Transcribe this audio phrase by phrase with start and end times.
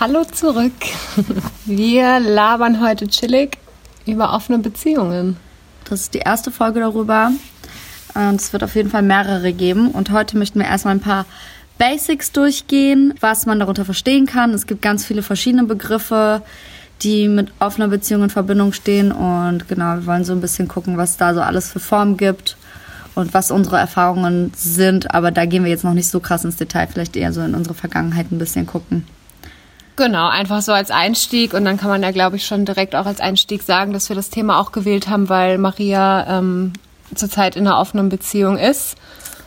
[0.00, 0.72] Hallo zurück.
[1.66, 3.58] Wir labern heute chillig
[4.06, 5.36] über offene Beziehungen.
[5.84, 7.32] Das ist die erste Folge darüber.
[8.34, 9.90] Es wird auf jeden Fall mehrere geben.
[9.90, 11.26] Und heute möchten wir erstmal ein paar
[11.76, 14.54] Basics durchgehen, was man darunter verstehen kann.
[14.54, 16.40] Es gibt ganz viele verschiedene Begriffe,
[17.02, 19.12] die mit offener Beziehung in Verbindung stehen.
[19.12, 22.56] Und genau, wir wollen so ein bisschen gucken, was da so alles für Formen gibt
[23.14, 25.14] und was unsere Erfahrungen sind.
[25.14, 27.54] Aber da gehen wir jetzt noch nicht so krass ins Detail, vielleicht eher so in
[27.54, 29.04] unsere Vergangenheit ein bisschen gucken.
[29.96, 33.06] Genau, einfach so als Einstieg und dann kann man ja, glaube ich, schon direkt auch
[33.06, 36.72] als Einstieg sagen, dass wir das Thema auch gewählt haben, weil Maria ähm,
[37.14, 38.96] zurzeit in einer offenen Beziehung ist.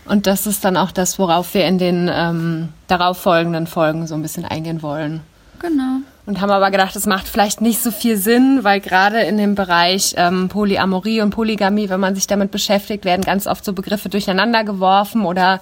[0.05, 4.21] Und das ist dann auch das, worauf wir in den ähm, darauffolgenden Folgen so ein
[4.21, 5.21] bisschen eingehen wollen.
[5.59, 6.01] Genau.
[6.25, 9.55] Und haben aber gedacht, es macht vielleicht nicht so viel Sinn, weil gerade in dem
[9.55, 14.09] Bereich ähm, Polyamorie und Polygamie, wenn man sich damit beschäftigt, werden ganz oft so Begriffe
[14.09, 15.61] durcheinander geworfen oder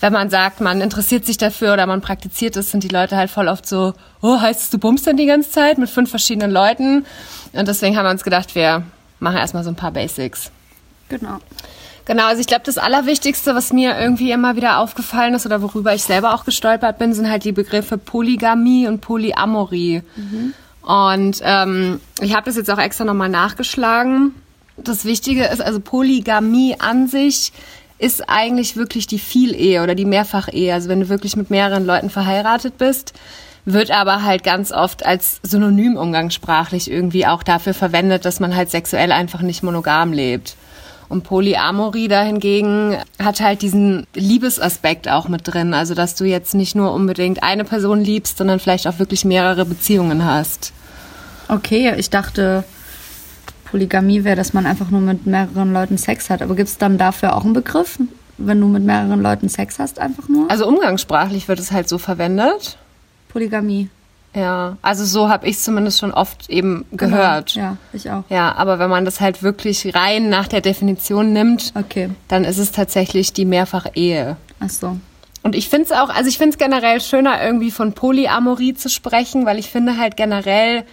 [0.00, 3.30] wenn man sagt, man interessiert sich dafür oder man praktiziert es, sind die Leute halt
[3.30, 6.50] voll oft so, oh, heißt es, du bummst dann die ganze Zeit mit fünf verschiedenen
[6.50, 7.04] Leuten?
[7.52, 8.82] Und deswegen haben wir uns gedacht, wir
[9.18, 10.50] machen erstmal so ein paar Basics.
[11.08, 11.38] Genau.
[12.06, 15.94] Genau, also ich glaube, das Allerwichtigste, was mir irgendwie immer wieder aufgefallen ist oder worüber
[15.94, 20.02] ich selber auch gestolpert bin, sind halt die Begriffe Polygamie und Polyamorie.
[20.16, 20.54] Mhm.
[20.82, 24.34] Und ähm, ich habe das jetzt auch extra nochmal nachgeschlagen.
[24.76, 27.52] Das Wichtige ist also Polygamie an sich
[28.00, 30.72] ist eigentlich wirklich die Vielehe oder die Mehrfachehe.
[30.72, 33.12] Also wenn du wirklich mit mehreren Leuten verheiratet bist,
[33.66, 38.70] wird aber halt ganz oft als Synonym umgangssprachlich irgendwie auch dafür verwendet, dass man halt
[38.70, 40.56] sexuell einfach nicht monogam lebt.
[41.10, 45.74] Und Polyamorie dahingegen hat halt diesen Liebesaspekt auch mit drin.
[45.74, 49.64] Also, dass du jetzt nicht nur unbedingt eine Person liebst, sondern vielleicht auch wirklich mehrere
[49.64, 50.72] Beziehungen hast.
[51.48, 52.64] Okay, ich dachte,
[53.70, 56.42] Polygamie wäre, dass man einfach nur mit mehreren Leuten Sex hat.
[56.42, 57.98] Aber gibt es dann dafür auch einen Begriff,
[58.38, 60.50] wenn du mit mehreren Leuten Sex hast, einfach nur?
[60.50, 62.78] Also umgangssprachlich wird es halt so verwendet.
[63.28, 63.88] Polygamie.
[64.34, 67.16] Ja, also so habe ich zumindest schon oft eben genau.
[67.16, 67.54] gehört.
[67.54, 67.66] Genau.
[67.66, 68.22] Ja, ich auch.
[68.28, 72.10] Ja, aber wenn man das halt wirklich rein nach der Definition nimmt, okay.
[72.28, 74.36] dann ist es tatsächlich die Mehrfach-Ehe.
[74.60, 74.96] Ach so.
[75.42, 78.88] Und ich finde es auch, also ich finde es generell schöner, irgendwie von Polyamorie zu
[78.88, 80.84] sprechen, weil ich finde halt generell,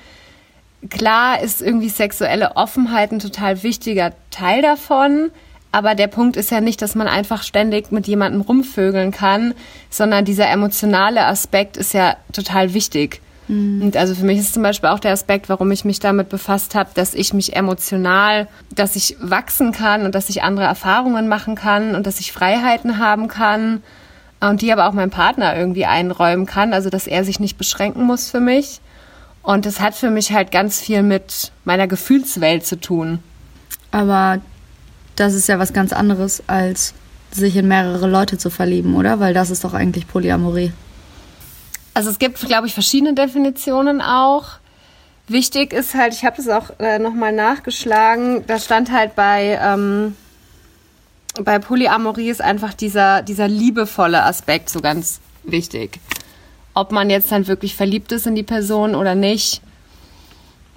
[0.90, 5.32] klar ist irgendwie sexuelle Offenheit ein total wichtiger Teil davon.
[5.72, 9.54] Aber der Punkt ist ja nicht, dass man einfach ständig mit jemandem rumvögeln kann,
[9.90, 13.22] sondern dieser emotionale Aspekt ist ja total wichtig.
[13.48, 13.82] Mhm.
[13.82, 16.76] Und also für mich ist zum Beispiel auch der Aspekt, warum ich mich damit befasst
[16.76, 21.56] habe, dass ich mich emotional, dass ich wachsen kann und dass ich andere Erfahrungen machen
[21.56, 23.84] kann und dass ich Freiheiten haben kann
[24.40, 28.04] und die aber auch mein Partner irgendwie einräumen kann, also dass er sich nicht beschränken
[28.04, 28.80] muss für mich.
[29.48, 33.20] Und das hat für mich halt ganz viel mit meiner Gefühlswelt zu tun.
[33.92, 34.42] Aber
[35.16, 36.94] das ist ja was ganz anderes, als
[37.32, 39.22] sich in mehrere Leute zu verlieben, oder?
[39.22, 40.74] Weil das ist doch eigentlich Polyamorie.
[41.94, 44.50] Also es gibt, glaube ich, verschiedene Definitionen auch.
[45.30, 50.18] Wichtig ist halt, ich habe das auch äh, nochmal nachgeschlagen, da stand halt bei, ähm,
[51.42, 56.02] bei Polyamorie ist einfach dieser, dieser liebevolle Aspekt so ganz wichtig.
[56.78, 59.62] Ob man jetzt dann wirklich verliebt ist in die Person oder nicht,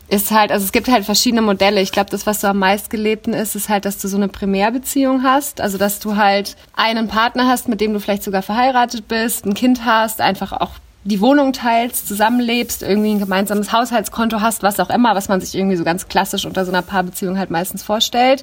[0.08, 1.82] ist halt, also es gibt halt verschiedene Modelle.
[1.82, 5.22] Ich glaube, das, was so am meistgelebten ist, ist halt, dass du so eine Primärbeziehung
[5.22, 5.60] hast.
[5.60, 9.52] Also, dass du halt einen Partner hast, mit dem du vielleicht sogar verheiratet bist, ein
[9.52, 10.70] Kind hast, einfach auch
[11.04, 15.54] die Wohnung teilst, zusammenlebst, irgendwie ein gemeinsames Haushaltskonto hast, was auch immer, was man sich
[15.54, 18.42] irgendwie so ganz klassisch unter so einer Paarbeziehung halt meistens vorstellt.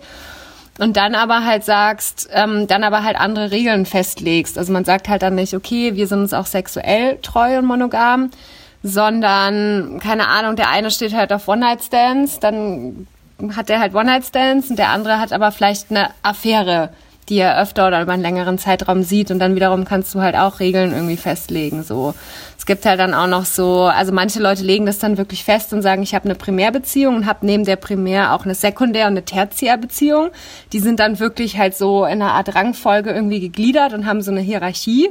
[0.80, 4.58] Und dann aber halt sagst, ähm, dann aber halt andere Regeln festlegst.
[4.58, 8.30] Also man sagt halt dann nicht, okay, wir sind uns auch sexuell treu und monogam,
[8.84, 13.08] sondern, keine Ahnung, der eine steht halt auf One-Night-Stands, dann
[13.56, 16.90] hat der halt One-Night-Stands und der andere hat aber vielleicht eine Affäre
[17.30, 20.36] die er öfter oder über einen längeren Zeitraum sieht und dann wiederum kannst du halt
[20.36, 21.84] auch Regeln irgendwie festlegen.
[21.84, 22.14] So,
[22.58, 25.74] es gibt halt dann auch noch so, also manche Leute legen das dann wirklich fest
[25.74, 29.14] und sagen, ich habe eine Primärbeziehung und habe neben der Primär auch eine Sekundär- und
[29.14, 30.30] eine Tertiärbeziehung.
[30.72, 34.32] Die sind dann wirklich halt so in einer Art Rangfolge irgendwie gegliedert und haben so
[34.32, 35.10] eine Hierarchie.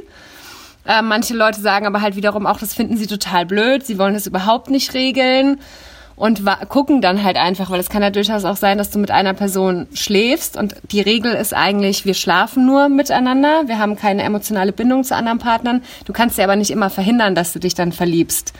[0.85, 4.13] Äh, manche Leute sagen aber halt wiederum auch, das finden sie total blöd, sie wollen
[4.13, 5.59] das überhaupt nicht regeln
[6.17, 9.11] und gucken dann halt einfach, weil es kann ja durchaus auch sein, dass du mit
[9.11, 14.23] einer Person schläfst und die Regel ist eigentlich, wir schlafen nur miteinander, wir haben keine
[14.23, 15.83] emotionale Bindung zu anderen Partnern.
[16.05, 18.53] Du kannst ja aber nicht immer verhindern, dass du dich dann verliebst.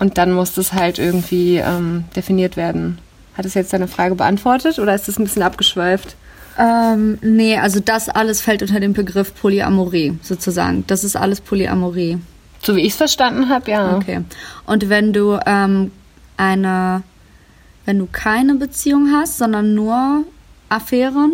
[0.00, 2.98] Und dann muss das halt irgendwie ähm, definiert werden.
[3.36, 6.16] Hat es jetzt deine Frage beantwortet oder ist das ein bisschen abgeschweift?
[6.58, 10.82] Ähm, nee, also das alles fällt unter den Begriff Polyamorie sozusagen.
[10.88, 12.18] Das ist alles Polyamorie.
[12.62, 13.96] So wie ich es verstanden habe, ja.
[13.96, 14.22] Okay.
[14.66, 15.92] Und wenn du ähm,
[16.40, 17.02] eine,
[17.84, 20.24] wenn du keine Beziehung hast, sondern nur
[20.68, 21.32] Affären?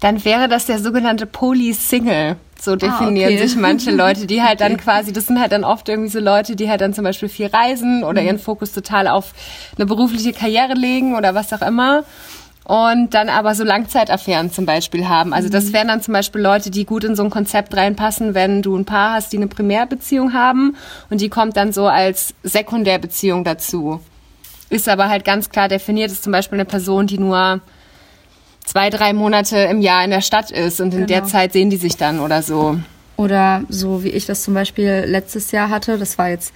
[0.00, 2.36] Dann wäre das der sogenannte Poly-Single.
[2.60, 3.46] So definieren Ah, okay.
[3.46, 6.56] sich manche Leute, die halt dann quasi, das sind halt dann oft irgendwie so Leute,
[6.56, 9.32] die halt dann zum Beispiel viel reisen oder ihren Fokus total auf
[9.76, 12.02] eine berufliche Karriere legen oder was auch immer.
[12.64, 15.32] Und dann aber so Langzeitaffären zum Beispiel haben.
[15.32, 18.60] Also das wären dann zum Beispiel Leute, die gut in so ein Konzept reinpassen, wenn
[18.60, 20.76] du ein Paar hast, die eine Primärbeziehung haben
[21.10, 24.00] und die kommt dann so als Sekundärbeziehung dazu.
[24.70, 27.60] Ist aber halt ganz klar definiert, ist zum Beispiel eine Person, die nur
[28.64, 31.30] zwei, drei Monate im Jahr in der Stadt ist und in der Genau.
[31.30, 32.78] Zeit sehen die sich dann oder so.
[33.16, 36.52] Oder so wie ich das zum Beispiel letztes Jahr hatte, das war jetzt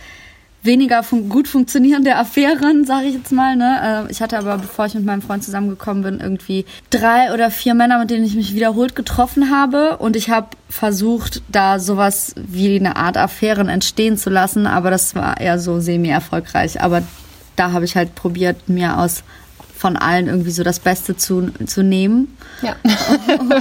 [0.65, 3.57] weniger fun gut funktionierende Affären, sage ich jetzt mal.
[3.57, 4.05] Ne?
[4.09, 7.75] Äh, Ich hatte aber, bevor ich mit meinem Freund zusammengekommen bin, irgendwie drei oder vier
[7.75, 9.97] Männer, mit denen ich mich wiederholt getroffen habe.
[9.97, 15.15] Und ich habe versucht, da sowas wie eine Art Affären entstehen zu lassen, aber das
[15.17, 16.81] war eher so semi-erfolgreich.
[16.81, 17.03] Aber
[17.57, 19.23] da habe ich halt probiert, mir aus
[19.77, 22.77] von allen irgendwie so das Beste zu, zu nehmen Ja.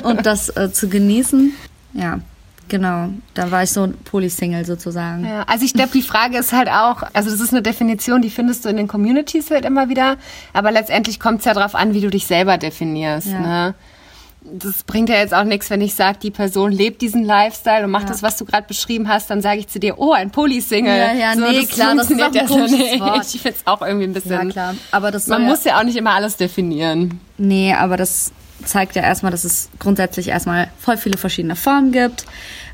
[0.03, 1.51] und das äh, zu genießen.
[1.93, 2.19] Ja,
[2.67, 3.09] genau.
[3.33, 5.25] Da war ich so ein Polysingle sozusagen.
[5.25, 8.29] Ja, also ich glaube, die Frage ist halt auch, also das ist eine Definition, die
[8.29, 10.17] findest du in den Communities halt immer wieder,
[10.53, 13.27] aber letztendlich kommt es ja darauf an, wie du dich selber definierst.
[13.27, 13.39] Ja.
[13.39, 13.73] Ne?
[14.53, 17.91] Das bringt ja jetzt auch nichts, wenn ich sage, die Person lebt diesen Lifestyle und
[17.91, 18.09] macht Ja.
[18.09, 20.95] das, was du gerade beschrieben hast, dann sage ich zu dir, oh, ein Polysingle.
[20.95, 22.99] Ja, ja, nee, klar, das ist auch ein so nicht.
[22.99, 23.25] Wort.
[23.33, 24.31] Ich finde es auch irgendwie ein bisschen...
[24.31, 24.75] Ja, klar.
[24.91, 27.19] Aber das Man ja, muss ja auch nicht immer alles definieren.
[27.37, 28.31] Nee, aber das
[28.65, 32.25] zeigt ja erstmal, dass es grundsätzlich erstmal voll viele verschiedene Formen gibt.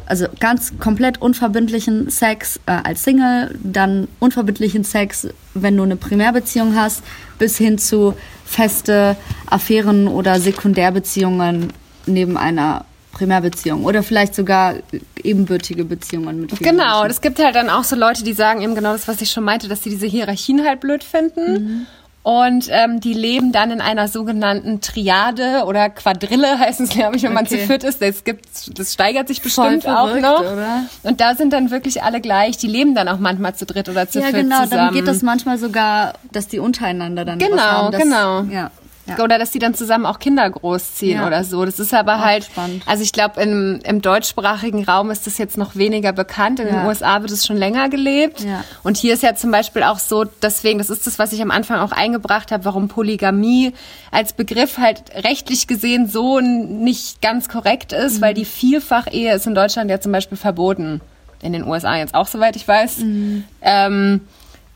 [0.06, 6.76] Also ganz komplett unverbindlichen Sex äh, als Single, dann unverbindlichen Sex, wenn du eine Primärbeziehung
[6.76, 7.04] hast,
[7.38, 8.14] bis hin zu
[8.46, 11.74] feste Affären oder Sekundärbeziehungen
[12.06, 14.76] neben einer Primärbeziehung oder vielleicht sogar
[15.24, 18.76] ebenbürtige Beziehungen mit vielen Genau, es gibt halt dann auch so Leute, die sagen eben
[18.76, 21.54] genau das, was ich schon meinte, dass sie diese Hierarchien halt blöd finden.
[21.54, 21.88] Mhm.
[22.28, 27.24] Und ähm, die leben dann in einer sogenannten Triade oder Quadrille, heißt es, glaube ich,
[27.24, 27.62] wenn man Okay.
[27.62, 28.02] zu fit ist.
[28.02, 30.42] Das, gibt, das steigert sich bestimmt auch verrückt, noch.
[30.42, 30.84] oder?
[31.04, 32.58] Und da sind dann wirklich alle gleich.
[32.58, 34.72] Die leben dann auch manchmal zu dritt oder zu Ja, viert genau, zusammen.
[34.88, 37.92] dann geht das manchmal sogar, dass die untereinander dann Genau, haben.
[37.94, 38.42] Das, genau.
[38.42, 38.72] Ja,
[39.08, 39.24] ja.
[39.24, 41.28] Oder dass die dann zusammen auch Kinder großziehen Ja.
[41.28, 41.64] oder so.
[41.66, 42.84] Das ist aber Auch halt, spannend.
[42.86, 46.60] also ich glaube, im, im deutschsprachigen Raum ist das jetzt noch weniger bekannt.
[46.60, 46.88] In den Ja.
[46.88, 48.42] USA wird es schon länger gelebt.
[48.42, 48.64] Ja.
[48.84, 51.52] Und hier ist ja zum Beispiel auch so, deswegen, das ist das, was ich am
[51.52, 53.74] Anfang auch eingebracht habe, warum Polygamie
[54.12, 58.22] als Begriff halt rechtlich gesehen so nicht ganz korrekt ist, Mhm.
[58.22, 61.02] weil die Vielfachehe ist in Deutschland ja zum Beispiel verboten.
[61.42, 62.98] In den USA jetzt auch, soweit ich weiß.
[63.00, 63.44] Mhm.
[63.62, 64.22] Ähm,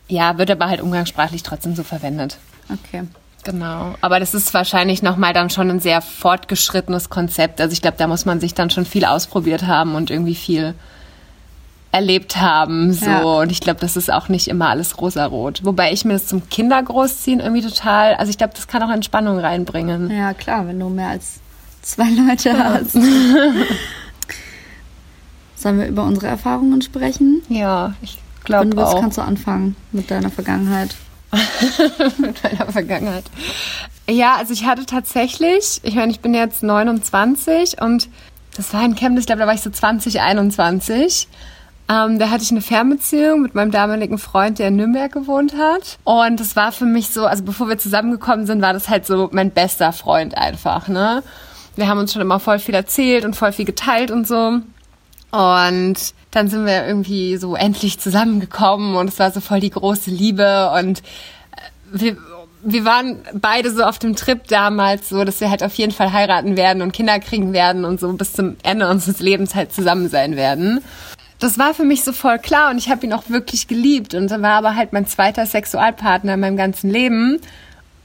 [0.08, 2.38] ja, wird aber halt umgangssprachlich trotzdem so verwendet.
[2.70, 3.04] Okay.
[3.44, 7.60] Genau, aber das ist wahrscheinlich nochmal dann schon ein sehr fortgeschrittenes Konzept.
[7.60, 10.76] Also ich glaube, da muss man sich dann schon viel ausprobiert haben und irgendwie viel
[11.92, 12.94] erlebt haben.
[12.94, 13.06] So.
[13.06, 13.22] Ja.
[13.22, 15.66] Und ich glaube, das ist auch nicht immer alles rosarot.
[15.66, 19.40] Wobei ich mir das zum Kindergroßziehen irgendwie total, also ich glaube, das kann auch Entspannung
[19.40, 20.10] reinbringen.
[20.10, 21.40] Ja, klar, wenn du mehr als
[21.82, 22.94] zwei Leute hast.
[25.56, 27.42] Sollen wir über unsere Erfahrungen sprechen?
[27.50, 30.96] Ja, ich glaube du willst, auch kannst du anfangen mit deiner Vergangenheit.
[32.18, 33.24] mit meiner Vergangenheit.
[34.10, 38.10] Ja, also ich hatte tatsächlich, ich meine, ich bin jetzt 29 und
[38.56, 41.28] das war in Chemnitz, ich glaube, da war ich so 20, 21.
[41.90, 45.98] Ähm, da hatte ich eine Fernbeziehung mit meinem damaligen Freund, der in Nürnberg gewohnt hat.
[46.04, 49.30] Und das war für mich so, also bevor wir zusammengekommen sind, war das halt so
[49.32, 51.24] mein bester Freund einfach, ne?
[51.76, 54.60] Wir haben uns schon immer voll viel erzählt und voll viel geteilt und so.
[55.32, 60.10] Und dann sind wir irgendwie so endlich zusammengekommen und es war so voll die große
[60.10, 61.04] Liebe und äh,
[61.92, 62.18] wir,
[62.64, 66.12] wir waren beide so auf dem Trip damals so, dass wir halt auf jeden Fall
[66.14, 70.10] heiraten werden und Kinder kriegen werden und so bis zum Ende unseres Lebens halt zusammen
[70.10, 70.82] sein werden.
[71.40, 74.32] Das war für mich so voll klar und ich habe ihn auch wirklich geliebt und
[74.32, 77.40] er war aber halt mein zweiter Sexualpartner in meinem ganzen Leben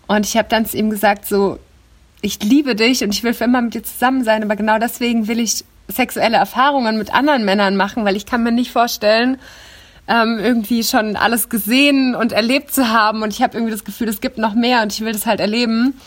[0.07, 1.59] und ich habe dann zu ihm gesagt so,
[2.23, 5.29] ich liebe dich und ich will für immer mit dir zusammen sein, aber genau deswegen
[5.29, 9.39] will ich sexuelle Erfahrungen mit anderen Männern machen, weil ich kann mir nicht vorstellen,
[10.09, 14.09] ähm, irgendwie schon alles gesehen und erlebt zu haben und ich habe irgendwie das Gefühl,
[14.09, 16.01] es gibt noch mehr und ich will das halt erleben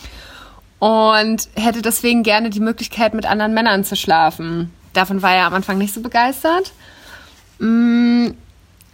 [0.79, 4.71] und hätte deswegen gerne die Möglichkeit, mit anderen Männern zu schlafen.
[4.93, 6.71] Davon war er am Anfang nicht so begeistert.
[7.59, 8.29] Mm,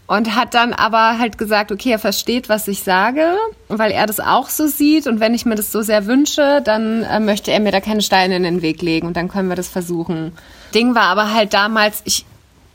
[0.07, 3.37] Und hat dann aber halt gesagt, okay, er versteht, was ich sage,
[3.69, 5.07] weil er das auch so sieht.
[5.07, 8.03] Und wenn ich mir das so sehr wünsche, dann äh, möchte er mir da keine
[8.03, 10.33] Steine in den Weg legen und dann können wir das versuchen.
[10.75, 12.25] Ding war aber halt damals, ich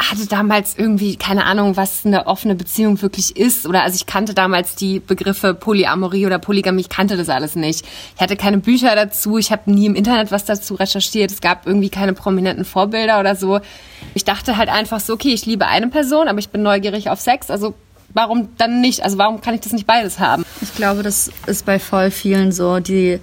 [0.08, 3.66] hatte damals irgendwie keine Ahnung, was eine offene Beziehung wirklich ist.
[3.66, 7.84] Oder also ich kannte damals die Begriffe Polyamorie oder Polygamie, ich kannte das alles nicht.
[8.14, 11.66] Ich hatte keine Bücher dazu, ich habe nie im Internet was dazu recherchiert, es gab
[11.66, 13.60] irgendwie keine prominenten Vorbilder oder so.
[14.14, 17.20] Ich dachte halt einfach so, okay, ich liebe eine Person, aber ich bin neugierig auf
[17.20, 17.74] Sex, also
[18.14, 19.02] warum dann nicht?
[19.04, 20.44] Also warum kann ich das nicht beides haben?
[20.60, 23.20] Ich glaube, das ist bei voll vielen so, die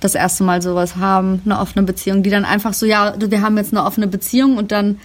[0.00, 3.56] das erste Mal sowas haben, eine offene Beziehung, die dann einfach so, ja, wir haben
[3.56, 4.98] jetzt eine offene Beziehung und dann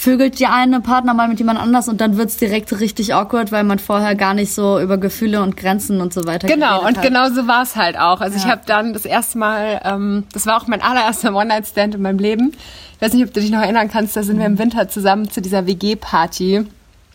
[0.00, 3.64] vögelt die eine Partner mal mit jemand anders und dann wird's direkt richtig awkward, weil
[3.64, 7.02] man vorher gar nicht so über Gefühle und Grenzen und so weiter Genau, und hat.
[7.02, 8.22] genau so war's halt auch.
[8.22, 8.44] Also ja.
[8.44, 12.18] ich habe dann das erste Mal, ähm, das war auch mein allererster One-Night-Stand in meinem
[12.18, 12.52] Leben.
[12.94, 15.30] Ich weiß nicht, ob du dich noch erinnern kannst, da sind wir im Winter zusammen
[15.30, 16.64] zu dieser WG-Party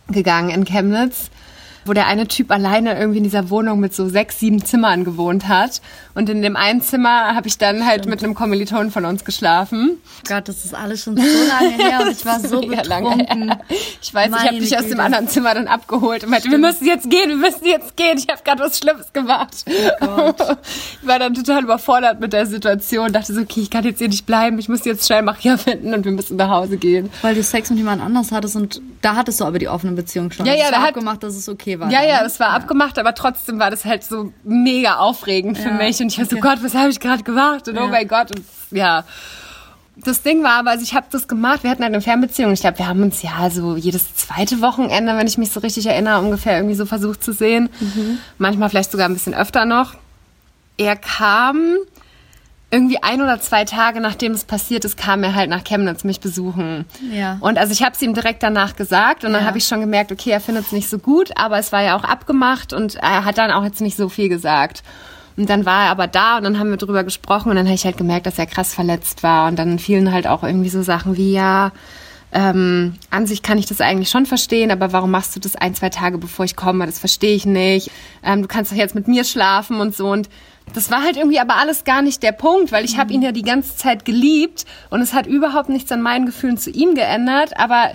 [0.10, 1.32] gegangen in Chemnitz
[1.86, 5.48] wo der eine Typ alleine irgendwie in dieser Wohnung mit so sechs, sieben Zimmern gewohnt
[5.48, 5.82] hat.
[6.16, 8.16] Und in dem einen Zimmer habe ich dann halt Stimmt.
[8.16, 9.98] mit einem Kommiliton von uns geschlafen.
[10.28, 13.54] Gott, das ist alles schon so lange her und ich war so betrunken.
[14.02, 16.58] Ich weiß, Meine ich habe dich aus dem anderen Zimmer dann abgeholt und meinte, wir
[16.58, 18.18] müssen jetzt gehen, wir müssen jetzt gehen.
[18.18, 19.66] Ich habe gerade was Schlimmes gemacht.
[20.02, 20.34] Oh
[21.02, 24.08] ich war dann total überfordert mit der Situation, dachte so, okay, ich kann jetzt hier
[24.08, 27.12] nicht bleiben, ich muss jetzt schnell Maria finden und wir müssen nach Hause gehen.
[27.22, 30.32] Weil du Sex mit jemand anders hattest und da hattest du aber die offene Beziehung
[30.32, 30.46] schon.
[30.46, 31.90] Ja, ja, da hat gemacht, dass es okay war.
[31.92, 32.54] Ja, dann, ja, es war ja.
[32.56, 36.00] abgemacht, aber trotzdem war das halt so mega aufregend für ja, mich.
[36.00, 36.36] Und ich war okay.
[36.36, 37.68] so, Gott, was habe ich gerade gemacht?
[37.68, 37.86] Und oh ja.
[37.86, 38.32] oh mein Gott.
[38.32, 39.04] Und ja.
[39.98, 42.52] Das Ding war aber, also ich habe das gemacht, wir hatten halt eine Fernbeziehung.
[42.52, 45.86] Ich glaube, wir haben uns ja so jedes zweite Wochenende, wenn ich mich so richtig
[45.86, 47.70] erinnere, ungefähr irgendwie so versucht zu sehen.
[47.80, 48.18] Mhm.
[48.38, 49.94] Manchmal vielleicht sogar ein bisschen öfter noch.
[50.78, 51.78] Er kam
[52.76, 56.20] irgendwie ein oder zwei Tage nachdem es passiert ist, kam er halt nach Chemnitz mich
[56.20, 56.84] besuchen.
[57.10, 57.38] Ja.
[57.40, 59.48] Und also ich habe es ihm direkt danach gesagt und dann ja.
[59.48, 61.98] habe ich schon gemerkt, okay, er findet es nicht so gut, aber es war ja
[61.98, 64.84] auch abgemacht und er hat dann auch jetzt nicht so viel gesagt.
[65.38, 67.76] Und dann war er aber da und dann haben wir drüber gesprochen und dann habe
[67.76, 70.84] ich halt gemerkt, dass er krass verletzt war und dann fielen halt auch irgendwie so
[70.84, 71.72] Sachen wie ja,
[72.34, 75.76] ähm, an sich kann ich das eigentlich schon verstehen, aber warum machst du das ein,
[75.76, 76.86] zwei Tage bevor ich komme?
[76.86, 77.90] Das verstehe ich nicht.
[78.22, 80.28] Ähm, du kannst doch jetzt mit mir schlafen und so und
[80.74, 83.32] das war halt irgendwie aber alles gar nicht der Punkt, weil ich habe ihn ja
[83.32, 87.58] die ganze Zeit geliebt und es hat überhaupt nichts an meinen Gefühlen zu ihm geändert,
[87.58, 87.92] aber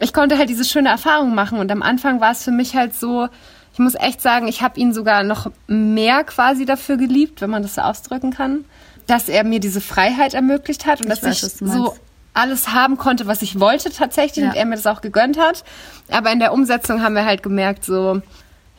[0.00, 2.94] ich konnte halt diese schöne Erfahrung machen und am Anfang war es für mich halt
[2.94, 3.28] so,
[3.72, 7.62] ich muss echt sagen, ich habe ihn sogar noch mehr quasi dafür geliebt, wenn man
[7.62, 8.64] das so ausdrücken kann,
[9.06, 11.94] dass er mir diese Freiheit ermöglicht hat und ich dass weiß, ich so
[12.34, 14.50] alles haben konnte, was ich wollte tatsächlich ja.
[14.50, 15.64] und er mir das auch gegönnt hat.
[16.10, 18.22] Aber in der Umsetzung haben wir halt gemerkt, so,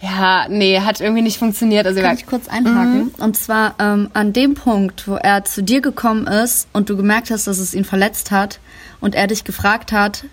[0.04, 1.88] ja, nee, hat irgendwie nicht funktioniert.
[1.88, 3.06] Also Kann ich kurz einhaken?
[3.06, 3.12] Mhm.
[3.20, 7.32] Und zwar ähm, an dem Punkt, wo er zu dir gekommen ist und du gemerkt
[7.32, 8.60] hast, dass es ihn verletzt hat
[9.00, 10.26] und er dich gefragt hat,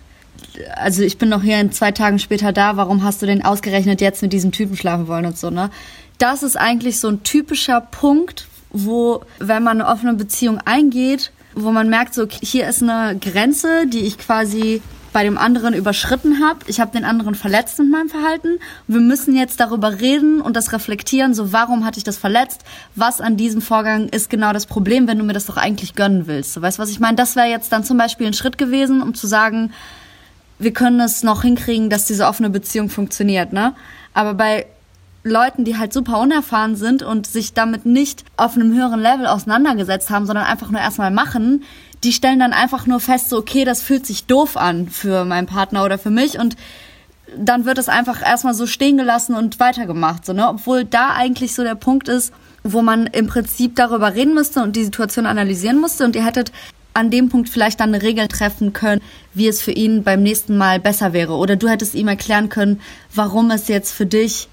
[0.75, 4.01] also ich bin noch hier in zwei Tagen später da, warum hast du denn ausgerechnet
[4.01, 5.69] jetzt mit diesem Typen schlafen wollen und so, ne?
[6.17, 11.71] Das ist eigentlich so ein typischer Punkt, wo, wenn man eine offene Beziehung eingeht, wo
[11.71, 14.81] man merkt, so, hier ist eine Grenze, die ich quasi
[15.13, 16.59] bei dem anderen überschritten habe.
[16.67, 18.59] Ich habe den anderen verletzt mit meinem Verhalten.
[18.87, 21.33] Wir müssen jetzt darüber reden und das reflektieren.
[21.33, 22.61] So, warum hatte ich das verletzt?
[22.95, 26.27] Was an diesem Vorgang ist genau das Problem, wenn du mir das doch eigentlich gönnen
[26.27, 26.53] willst?
[26.53, 27.15] So, weißt du, was ich meine?
[27.15, 29.73] Das wäre jetzt dann zum Beispiel ein Schritt gewesen, um zu sagen,
[30.59, 33.73] wir können es noch hinkriegen, dass diese offene Beziehung funktioniert, ne?
[34.13, 34.67] Aber bei
[35.23, 40.09] Leuten, die halt super unerfahren sind und sich damit nicht auf einem höheren Level auseinandergesetzt
[40.09, 41.63] haben, sondern einfach nur erstmal machen,
[42.03, 45.47] die stellen dann einfach nur fest, so, okay, das fühlt sich doof an für meinen
[45.47, 46.55] Partner oder für mich und
[47.37, 50.49] dann wird es einfach erstmal so stehen gelassen und weitergemacht, so, ne?
[50.49, 54.75] Obwohl da eigentlich so der Punkt ist, wo man im Prinzip darüber reden müsste und
[54.75, 56.51] die Situation analysieren musste und ihr hättet
[56.93, 59.01] an dem Punkt vielleicht dann eine Regel treffen können,
[59.33, 61.33] wie es für ihn beim nächsten Mal besser wäre.
[61.33, 62.81] Oder du hättest ihm erklären können,
[63.13, 64.49] warum es jetzt für dich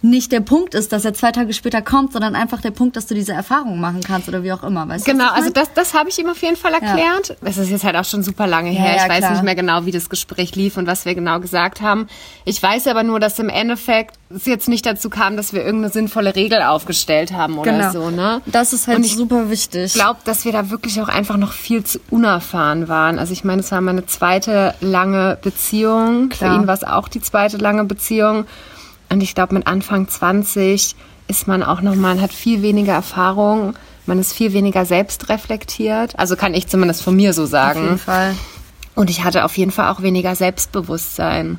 [0.00, 3.06] nicht der Punkt ist, dass er zwei Tage später kommt, sondern einfach der Punkt, dass
[3.06, 4.88] du diese Erfahrung machen kannst oder wie auch immer.
[4.88, 7.36] Weißt genau, also das, das habe ich ihm auf jeden Fall erklärt.
[7.42, 7.62] Es ja.
[7.64, 8.92] ist jetzt halt auch schon super lange her.
[8.92, 9.32] Ja, ja, ich weiß klar.
[9.32, 12.06] nicht mehr genau, wie das Gespräch lief und was wir genau gesagt haben.
[12.44, 15.92] Ich weiß aber nur, dass im Endeffekt es jetzt nicht dazu kam, dass wir irgendeine
[15.92, 17.90] sinnvolle Regel aufgestellt haben oder genau.
[17.90, 18.10] so.
[18.10, 18.40] Ne?
[18.46, 19.86] Das ist halt super wichtig.
[19.86, 23.18] Ich glaube, dass wir da wirklich auch einfach noch viel zu unerfahren waren.
[23.18, 26.28] Also ich meine, es war meine zweite lange Beziehung.
[26.28, 26.54] Klar.
[26.54, 28.46] Für ihn war es auch die zweite lange Beziehung.
[29.10, 30.94] Und ich glaube, mit Anfang 20
[31.28, 33.74] ist man auch noch, man hat viel weniger Erfahrung,
[34.06, 36.18] man ist viel weniger selbstreflektiert.
[36.18, 37.80] Also kann ich zumindest von mir so sagen.
[37.80, 38.34] Auf jeden Fall.
[38.94, 41.58] Und ich hatte auf jeden Fall auch weniger Selbstbewusstsein.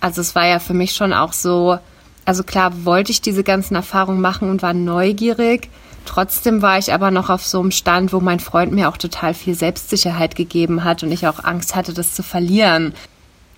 [0.00, 1.78] Also es war ja für mich schon auch so,
[2.24, 5.68] also klar wollte ich diese ganzen Erfahrungen machen und war neugierig.
[6.06, 9.34] Trotzdem war ich aber noch auf so einem Stand, wo mein Freund mir auch total
[9.34, 12.94] viel Selbstsicherheit gegeben hat und ich auch Angst hatte, das zu verlieren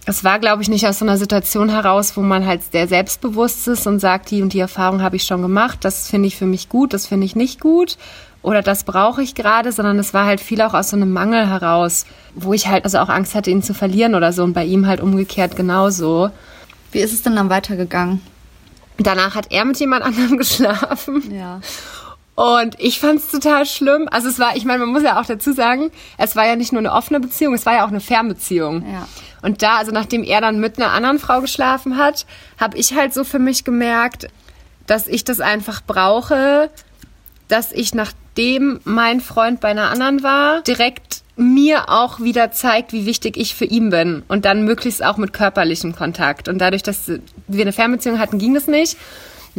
[0.09, 3.69] es war, glaube ich, nicht aus so einer Situation heraus, wo man halt sehr selbstbewusst
[3.69, 6.47] ist und sagt, die und die Erfahrung habe ich schon gemacht, das finde ich für
[6.47, 7.99] mich gut, das finde ich nicht gut
[8.41, 11.47] oder das brauche ich gerade, sondern es war halt viel auch aus so einem Mangel
[11.47, 14.65] heraus, wo ich halt also auch Angst hatte, ihn zu verlieren oder so und bei
[14.65, 16.31] ihm halt umgekehrt genauso.
[16.91, 18.23] Wie ist es denn dann weitergegangen?
[18.97, 21.23] Danach hat er mit jemand anderem geschlafen.
[21.31, 21.61] Ja.
[22.35, 24.09] Und ich fand es total schlimm.
[24.11, 26.73] Also es war, ich meine, man muss ja auch dazu sagen, es war ja nicht
[26.73, 28.85] nur eine offene Beziehung, es war ja auch eine Fernbeziehung.
[28.91, 29.09] Ja.
[29.43, 32.27] Und da, also nachdem er dann mit einer anderen Frau geschlafen hat,
[32.59, 34.29] habe ich halt so für mich gemerkt,
[34.87, 36.71] dass ich das einfach brauche,
[37.49, 42.93] dass ich nach nachdem mein Freund bei einer anderen war, direkt mir auch wieder zeigt,
[42.93, 46.49] wie wichtig ich für ihn bin und dann möglichst auch mit körperlichem Kontakt.
[46.49, 47.11] Und dadurch, dass
[47.49, 48.97] wir eine Fernbeziehung hatten, ging das nicht.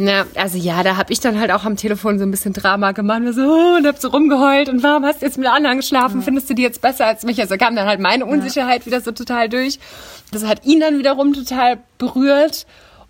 [0.02, 2.92] Na, also ja, da habe ich dann halt auch am Telefon so ein bisschen Drama
[2.92, 5.76] gemacht und so, oh, und hab so rumgeheult und warum hast du jetzt mit anderen
[5.76, 6.20] geschlafen?
[6.20, 6.24] Ja.
[6.24, 7.38] Findest du die jetzt besser als mich?
[7.38, 8.86] Also kam dann halt meine Unsicherheit ja.
[8.86, 9.78] wieder so total durch.
[10.32, 12.64] Das hat ihn dann wiederum total berührt.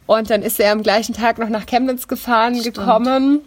[0.07, 2.75] Und dann ist er am gleichen Tag noch nach Chemnitz gefahren, Stimmt.
[2.75, 3.41] gekommen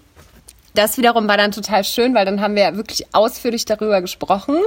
[0.74, 4.58] das wiederum war dann total schön, weil dann haben wir wirklich ausführlich darüber gesprochen.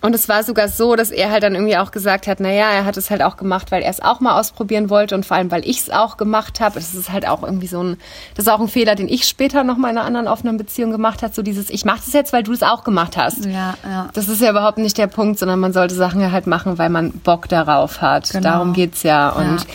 [0.00, 2.84] Und es war sogar so, dass er halt dann irgendwie auch gesagt hat, naja, er
[2.84, 5.52] hat es halt auch gemacht, weil er es auch mal ausprobieren wollte und vor allem,
[5.52, 6.74] weil ich es auch gemacht habe.
[6.74, 7.96] Das ist halt auch irgendwie so ein,
[8.34, 10.90] das ist auch ein Fehler, den ich später noch mal in einer anderen offenen Beziehung
[10.90, 11.32] gemacht habe.
[11.32, 13.44] So dieses, ich mache das jetzt, weil du es auch gemacht hast.
[13.44, 14.08] Ja, ja.
[14.14, 17.12] Das ist ja überhaupt nicht der Punkt, sondern man sollte Sachen halt machen, weil man
[17.12, 18.30] Bock darauf hat.
[18.30, 18.42] Genau.
[18.42, 19.30] Darum geht's ja.
[19.30, 19.66] Und ja.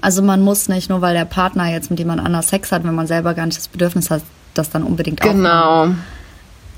[0.00, 2.94] Also man muss nicht nur, weil der Partner jetzt mit jemand anders Sex hat, wenn
[2.94, 4.22] man selber gar nicht das Bedürfnis hat,
[4.54, 5.26] das dann unbedingt auch.
[5.26, 5.88] Genau.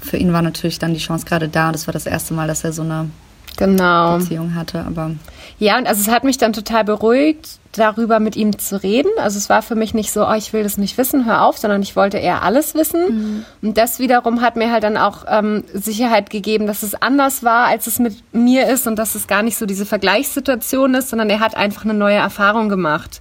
[0.00, 1.72] Für ihn war natürlich dann die Chance gerade da.
[1.72, 3.08] Das war das erste Mal, dass er so eine
[3.56, 4.18] genau.
[4.18, 4.84] Beziehung hatte.
[4.84, 5.12] Aber
[5.58, 9.10] ja, und also es hat mich dann total beruhigt, darüber mit ihm zu reden.
[9.18, 11.56] Also es war für mich nicht so, oh, ich will das nicht wissen, hör auf,
[11.56, 13.04] sondern ich wollte eher alles wissen.
[13.04, 13.44] Mhm.
[13.62, 17.66] Und das wiederum hat mir halt dann auch ähm, Sicherheit gegeben, dass es anders war,
[17.66, 21.30] als es mit mir ist und dass es gar nicht so diese Vergleichssituation ist, sondern
[21.30, 23.20] er hat einfach eine neue Erfahrung gemacht.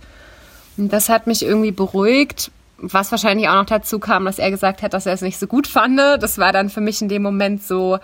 [0.78, 2.52] Und das hat mich irgendwie beruhigt,
[2.82, 5.48] was wahrscheinlich auch noch dazu kam, dass er gesagt hat, dass er es nicht so
[5.48, 5.98] gut fand.
[5.98, 8.00] Das war dann für mich in dem Moment so,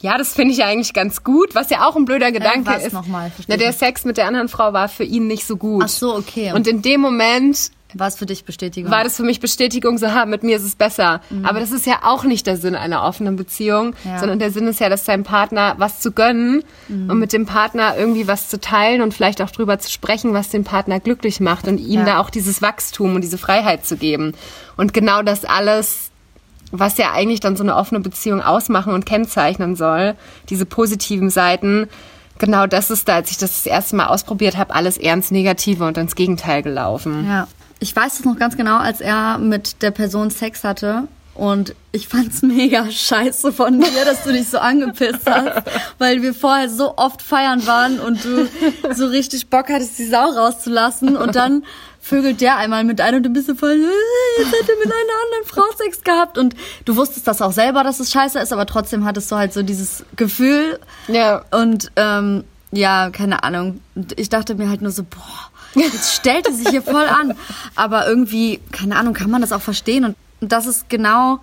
[0.00, 2.86] ja, das finde ich eigentlich ganz gut, was ja auch ein blöder Gedanke äh, was
[2.86, 2.92] ist.
[2.92, 5.82] Nochmal, Na, der Sex mit der anderen Frau war für ihn nicht so gut.
[5.84, 6.52] Ach so, okay.
[6.52, 8.90] Und in dem Moment war es für dich Bestätigung?
[8.90, 11.20] War das für mich Bestätigung, so, ha, mit mir ist es besser.
[11.30, 11.44] Mhm.
[11.44, 14.18] Aber das ist ja auch nicht der Sinn einer offenen Beziehung, ja.
[14.18, 17.10] sondern der Sinn ist ja, dass deinem Partner was zu gönnen mhm.
[17.10, 20.48] und mit dem Partner irgendwie was zu teilen und vielleicht auch drüber zu sprechen, was
[20.48, 22.04] den Partner glücklich macht und ihm ja.
[22.06, 24.34] da auch dieses Wachstum und diese Freiheit zu geben.
[24.76, 26.10] Und genau das alles
[26.78, 30.14] was ja eigentlich dann so eine offene Beziehung ausmachen und kennzeichnen soll,
[30.48, 31.88] diese positiven Seiten,
[32.38, 35.84] genau das ist da, als ich das das erste Mal ausprobiert habe, alles ernst Negative
[35.84, 37.26] und ins Gegenteil gelaufen.
[37.26, 37.46] Ja.
[37.84, 41.06] Ich weiß es noch ganz genau, als er mit der Person Sex hatte.
[41.34, 45.64] Und ich fand's mega scheiße von dir, dass du dich so angepisst hast,
[45.98, 48.48] weil wir vorher so oft feiern waren und du
[48.94, 51.66] so richtig Bock hattest, die Sau rauszulassen und dann
[52.00, 54.94] vögelt der einmal mit ein und du bist so voll, äh, jetzt er mit einer
[54.94, 56.54] anderen Frau Sex gehabt und
[56.86, 59.62] du wusstest das auch selber, dass es scheiße ist, aber trotzdem hattest du halt so
[59.62, 60.78] dieses Gefühl.
[61.08, 61.44] Ja.
[61.50, 63.80] Und ähm, ja, keine Ahnung.
[64.16, 67.34] Ich dachte mir halt nur so, boah, Jetzt stellt er sich hier voll an.
[67.74, 70.04] Aber irgendwie, keine Ahnung, kann man das auch verstehen.
[70.04, 71.40] Und das ist genau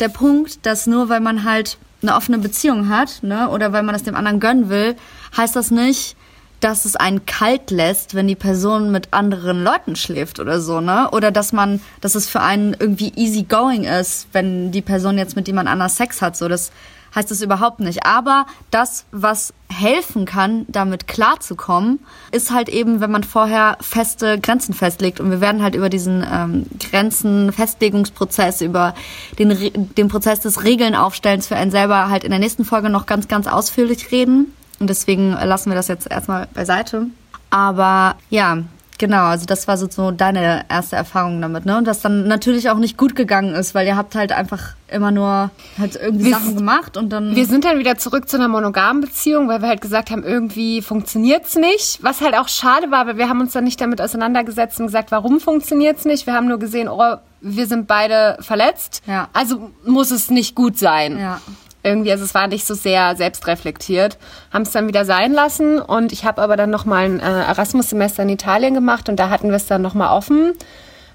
[0.00, 3.94] der Punkt, dass nur weil man halt eine offene Beziehung hat, ne, oder weil man
[3.94, 4.96] das dem anderen gönnen will,
[5.36, 6.16] heißt das nicht,
[6.60, 11.10] dass es einen kalt lässt, wenn die Person mit anderen Leuten schläft oder so, ne?
[11.10, 15.36] Oder dass man, dass es für einen irgendwie easy going ist, wenn die Person jetzt
[15.36, 16.36] mit jemand anders Sex hat.
[16.36, 16.72] So, das
[17.14, 18.04] heißt es überhaupt nicht.
[18.04, 22.00] Aber das, was helfen kann, damit klarzukommen,
[22.32, 25.20] ist halt eben, wenn man vorher feste Grenzen festlegt.
[25.20, 28.94] Und wir werden halt über diesen ähm, Grenzenfestlegungsprozess, über
[29.38, 33.28] den, den Prozess des Regeln-Aufstellens für einen selber halt in der nächsten Folge noch ganz,
[33.28, 34.52] ganz ausführlich reden.
[34.78, 37.06] Und deswegen lassen wir das jetzt erstmal beiseite.
[37.50, 38.58] Aber ja,
[38.98, 41.78] Genau, also das war so deine erste Erfahrung damit, ne?
[41.78, 45.10] Und das dann natürlich auch nicht gut gegangen ist, weil ihr habt halt einfach immer
[45.10, 47.34] nur halt irgendwie wir Sachen gemacht und dann.
[47.34, 50.82] Wir sind dann wieder zurück zu einer monogamen Beziehung, weil wir halt gesagt haben, irgendwie
[50.82, 52.02] funktioniert's nicht.
[52.02, 55.10] Was halt auch schade war, weil wir haben uns dann nicht damit auseinandergesetzt und gesagt,
[55.10, 56.26] warum funktioniert's nicht.
[56.26, 59.02] Wir haben nur gesehen, oh, wir sind beide verletzt.
[59.06, 59.28] Ja.
[59.32, 61.18] Also muss es nicht gut sein.
[61.18, 61.40] Ja
[61.86, 64.18] irgendwie, also es war nicht so sehr selbstreflektiert,
[64.52, 68.24] haben es dann wieder sein lassen und ich habe aber dann nochmal ein äh, Erasmus-Semester
[68.24, 70.52] in Italien gemacht und da hatten wir es dann nochmal offen.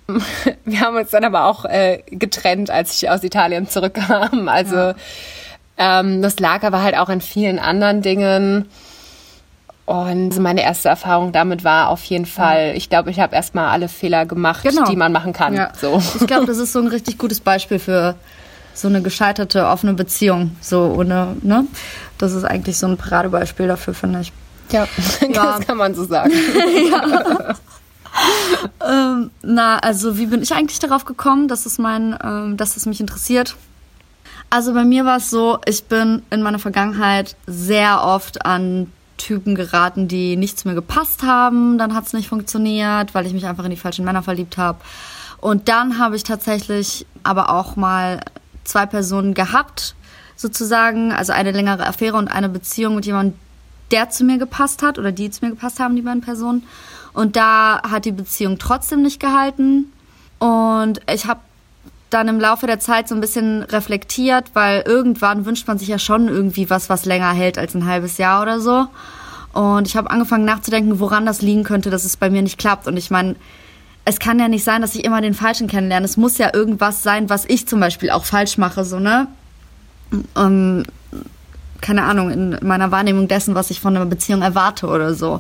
[0.66, 4.50] Wir haben uns dann aber auch äh, getrennt, als ich aus Italien zurückkam.
[4.50, 4.96] Also ja.
[5.78, 8.68] ähm, das lag aber halt auch an vielen anderen Dingen.
[9.86, 13.90] Und meine erste Erfahrung damit war auf jeden Fall, ich glaube, ich habe erstmal alle
[13.90, 14.86] Fehler gemacht, genau.
[14.86, 15.54] die man machen kann.
[15.54, 15.72] Ja.
[15.80, 16.02] So.
[16.20, 18.16] Ich glaube, das ist so ein richtig gutes Beispiel für
[18.82, 20.56] so eine gescheiterte offene Beziehung.
[20.62, 21.66] So ohne, ne?
[22.18, 24.32] Das ist eigentlich so ein Paradebeispiel dafür, finde ich.
[24.72, 24.88] Ja,
[25.22, 25.58] ja.
[25.58, 26.32] das kann man so sagen.
[26.92, 27.56] ja.
[28.88, 32.86] ähm, na, also wie bin ich eigentlich darauf gekommen, dass es mein, ähm, dass es
[32.86, 33.56] mich interessiert?
[34.50, 39.56] Also bei mir war es so, ich bin in meiner Vergangenheit sehr oft an Typen
[39.56, 41.78] geraten, die nicht zu mir gepasst haben.
[41.78, 44.80] Dann hat es nicht funktioniert, weil ich mich einfach in die falschen Männer verliebt habe.
[45.40, 48.20] Und dann habe ich tatsächlich aber auch mal
[48.64, 49.96] zwei Personen gehabt,
[50.36, 53.38] sozusagen, also eine längere Affäre und eine Beziehung mit jemandem,
[53.92, 56.64] der zu mir gepasst hat oder die zu mir gepasst haben, die beiden Personen.
[57.14, 59.92] Und da hat die Beziehung trotzdem nicht gehalten.
[60.40, 61.42] Und ich habe
[62.10, 66.00] dann im Laufe der Zeit so ein bisschen reflektiert, weil irgendwann wünscht man sich ja
[66.00, 68.88] schon irgendwie was, was länger hält als ein halbes Jahr oder so.
[69.54, 72.88] Und ich habe angefangen nachzudenken, woran das liegen könnte, dass es bei mir nicht klappt.
[72.88, 73.36] Und ich meine,
[74.06, 76.06] es kann ja nicht sein, dass ich immer den Falschen kennenlerne.
[76.06, 79.28] Es muss ja irgendwas sein, was ich zum Beispiel auch falsch mache, so, ne?
[80.36, 80.84] Um,
[81.80, 85.40] keine Ahnung, in meiner Wahrnehmung dessen, was ich von einer Beziehung erwarte oder so.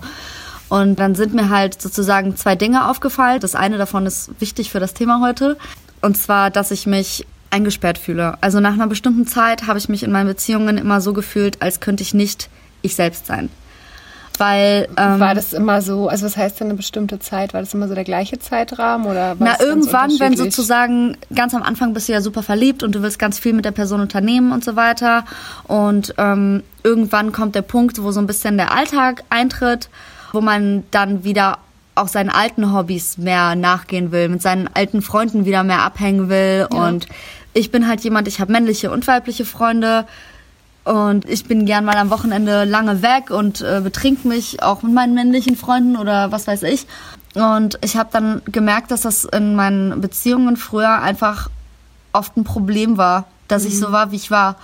[0.70, 3.40] Und dann sind mir halt sozusagen zwei Dinge aufgefallen.
[3.42, 5.58] Das eine davon ist wichtig für das Thema heute.
[6.02, 8.38] Und zwar, dass ich mich eingesperrt fühle.
[8.42, 11.80] Also nach einer bestimmten Zeit habe ich mich in meinen Beziehungen immer so gefühlt, als
[11.80, 12.50] könnte ich nicht
[12.82, 13.50] ich selbst sein.
[14.38, 17.54] Weil, ähm, war das immer so, also was heißt denn eine bestimmte Zeit?
[17.54, 21.94] War das immer so der gleiche Zeitrahmen oder Na, irgendwann, wenn sozusagen ganz am Anfang
[21.94, 24.64] bist du ja super verliebt und du willst ganz viel mit der Person unternehmen und
[24.64, 25.26] so weiter.
[25.66, 29.90] Und ähm, irgendwann kommt der Punkt, wo so ein bisschen der Alltag eintritt,
[30.32, 31.60] wo man dann wieder
[31.96, 36.68] auch seinen alten Hobbys mehr nachgehen will, mit seinen alten Freunden wieder mehr abhängen will.
[36.72, 36.88] Ja.
[36.88, 37.08] Und
[37.54, 40.06] ich bin halt jemand, ich habe männliche und weibliche Freunde.
[40.84, 44.94] Und ich bin gern mal am Wochenende lange weg und äh, betrink mich auch mit
[44.94, 46.88] meinen männlichen Freunden oder was weiß ich.
[47.36, 51.50] Und ich habe dann gemerkt, dass das in meinen Beziehungen früher einfach
[52.14, 53.70] oft ein Problem war, dass mhm.
[53.70, 54.56] ich so war, wie ich war.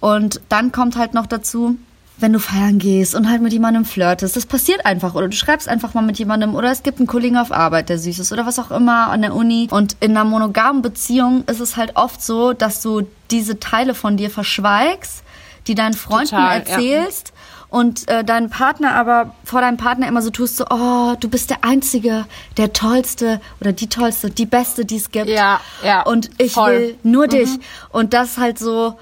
[0.00, 1.76] Und dann kommt halt noch dazu,
[2.18, 5.14] wenn du feiern gehst und halt mit jemandem flirtest, das passiert einfach.
[5.14, 7.98] Oder du schreibst einfach mal mit jemandem oder es gibt einen Kollegen auf Arbeit, der
[7.98, 9.68] süß ist oder was auch immer an der Uni.
[9.70, 14.16] Und in einer monogamen Beziehung ist es halt oft so, dass du diese Teile von
[14.16, 15.22] dir verschweigst
[15.66, 17.28] die deinen Freunden Total, erzählst.
[17.28, 17.34] Ja.
[17.68, 21.50] Und äh, deinen Partner aber vor deinem Partner immer so tust, so, oh, du bist
[21.50, 22.24] der Einzige,
[22.56, 25.28] der Tollste oder die Tollste, die Beste, die es gibt.
[25.28, 26.02] Ja, ja.
[26.02, 26.70] Und ich voll.
[26.70, 27.30] will nur mhm.
[27.30, 27.50] dich.
[27.90, 28.96] Und das halt so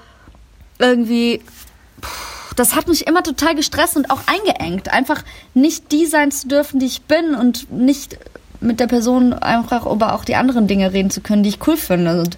[0.79, 1.41] irgendwie,
[2.55, 4.91] das hat mich immer total gestresst und auch eingeengt.
[4.91, 5.23] Einfach
[5.53, 8.17] nicht die sein zu dürfen, die ich bin und nicht
[8.61, 11.77] mit der Person einfach über auch die anderen Dinge reden zu können, die ich cool
[11.77, 12.19] finde.
[12.19, 12.37] Und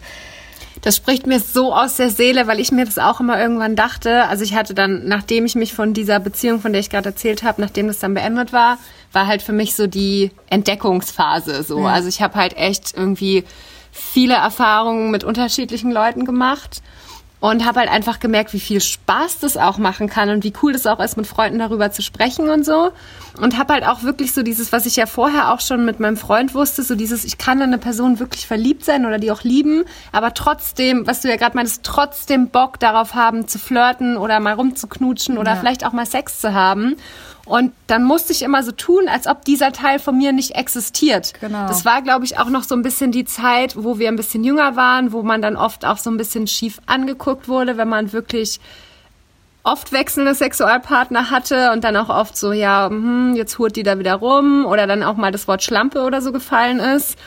[0.88, 4.23] das spricht mir so aus der Seele, weil ich mir das auch immer irgendwann dachte.
[4.30, 7.43] Also ich hatte dann, nachdem ich mich von dieser Beziehung, von der ich gerade erzählt
[7.43, 8.78] habe, nachdem das dann beendet war,
[9.12, 11.63] war halt für mich so die Entdeckungsphase.
[11.63, 11.88] So, ja.
[11.88, 13.43] also ich habe halt echt irgendwie
[13.91, 16.82] viele Erfahrungen mit unterschiedlichen Leuten gemacht
[17.39, 20.73] und habe halt einfach gemerkt, wie viel Spaß das auch machen kann und wie cool
[20.73, 22.91] das auch ist, mit Freunden darüber zu sprechen und so.
[23.39, 26.17] Und habe halt auch wirklich so dieses, was ich ja vorher auch schon mit meinem
[26.17, 29.43] Freund wusste, so dieses, ich kann in eine Person wirklich verliebt sein oder die auch
[29.43, 34.39] lieben, aber trotzdem, was du ja gerade meinst, trotzdem Bock darauf haben zu flirten oder
[34.39, 35.58] mal rumzuknutschen oder ja.
[35.58, 36.95] vielleicht auch mal Sex zu haben.
[37.48, 41.34] Und dann musste ich immer so tun, als ob dieser Teil von mir nicht existiert.
[41.40, 41.68] Genau.
[41.68, 44.44] Das war, glaube ich, auch noch so ein bisschen die Zeit, wo wir ein bisschen
[44.44, 48.12] jünger waren, wo man dann oft auch so ein bisschen schief angeguckt wurde, wenn man
[48.12, 48.60] wirklich
[49.64, 53.98] oft wechselnde Sexualpartner hatte und dann auch oft so, ja, hm, jetzt hurt die da
[53.98, 57.18] wieder rum oder dann auch mal das Wort Schlampe oder so gefallen ist.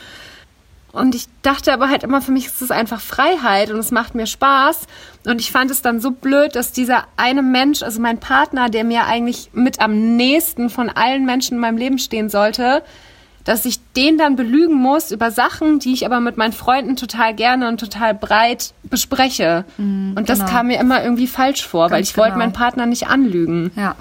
[0.91, 4.13] Und ich dachte aber halt immer, für mich ist es einfach Freiheit und es macht
[4.13, 4.87] mir Spaß.
[5.25, 8.83] Und ich fand es dann so blöd, dass dieser eine Mensch, also mein Partner, der
[8.83, 12.83] mir eigentlich mit am nächsten von allen Menschen in meinem Leben stehen sollte,
[13.43, 17.33] dass ich den dann belügen muss über Sachen, die ich aber mit meinen Freunden total
[17.33, 19.65] gerne und total breit bespreche.
[19.77, 20.51] Mhm, und das genau.
[20.51, 22.25] kam mir immer irgendwie falsch vor, Ganz weil ich genau.
[22.25, 23.71] wollte meinen Partner nicht anlügen.
[23.75, 23.95] Ja.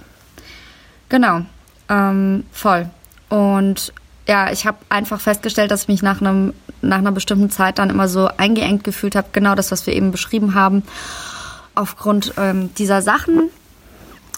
[1.09, 1.43] Genau.
[1.89, 2.91] Ähm, voll.
[3.29, 3.93] Und
[4.31, 7.91] ja, ich habe einfach festgestellt, dass ich mich nach, einem, nach einer bestimmten Zeit dann
[7.91, 9.27] immer so eingeengt gefühlt habe.
[9.33, 10.85] Genau das, was wir eben beschrieben haben.
[11.75, 13.51] Aufgrund ähm, dieser Sachen.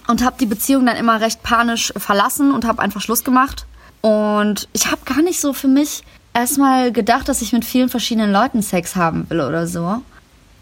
[0.08, 3.66] Und habe die Beziehung dann immer recht panisch verlassen und habe einfach Schluss gemacht.
[4.00, 8.32] Und ich habe gar nicht so für mich erstmal gedacht, dass ich mit vielen verschiedenen
[8.32, 10.00] Leuten Sex haben will oder so.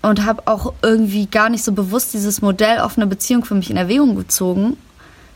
[0.02, 3.76] Und habe auch irgendwie gar nicht so bewusst dieses Modell offene Beziehung für mich in
[3.76, 4.76] Erwägung gezogen,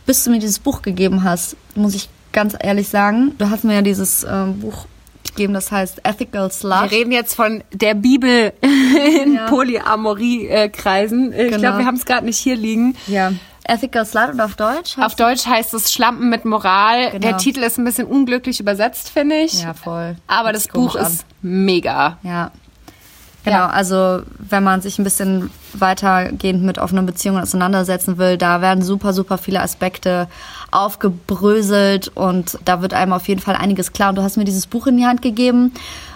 [0.05, 3.35] bis du mir dieses Buch gegeben hast, muss ich ganz ehrlich sagen.
[3.39, 4.85] Du hast mir ja dieses ähm, Buch
[5.25, 6.83] gegeben, das heißt Ethical Slut.
[6.83, 9.47] Wir reden jetzt von der Bibel in ja.
[9.47, 11.33] Polyamorie-Kreisen.
[11.33, 11.59] Ich genau.
[11.59, 12.97] glaube, wir haben es gerade nicht hier liegen.
[13.07, 13.33] Ja.
[13.67, 14.99] Ethical Slut und auf Deutsch?
[14.99, 17.13] Auf Deutsch heißt es Schlampen mit Moral.
[17.13, 17.19] Genau.
[17.21, 19.63] Der Titel ist ein bisschen unglücklich übersetzt, finde ich.
[19.63, 20.17] Ja, voll.
[20.27, 22.19] Aber das, das Buch ist mega.
[22.23, 22.51] Ja.
[23.45, 23.69] Genau, ja.
[23.69, 29.13] also wenn man sich ein bisschen weitergehend mit offenen Beziehungen auseinandersetzen will, da werden super,
[29.13, 30.29] super viele Aspekte
[30.71, 34.09] aufgebröselt und da wird einem auf jeden Fall einiges klar.
[34.09, 35.73] Und du hast mir dieses Buch in die Hand gegeben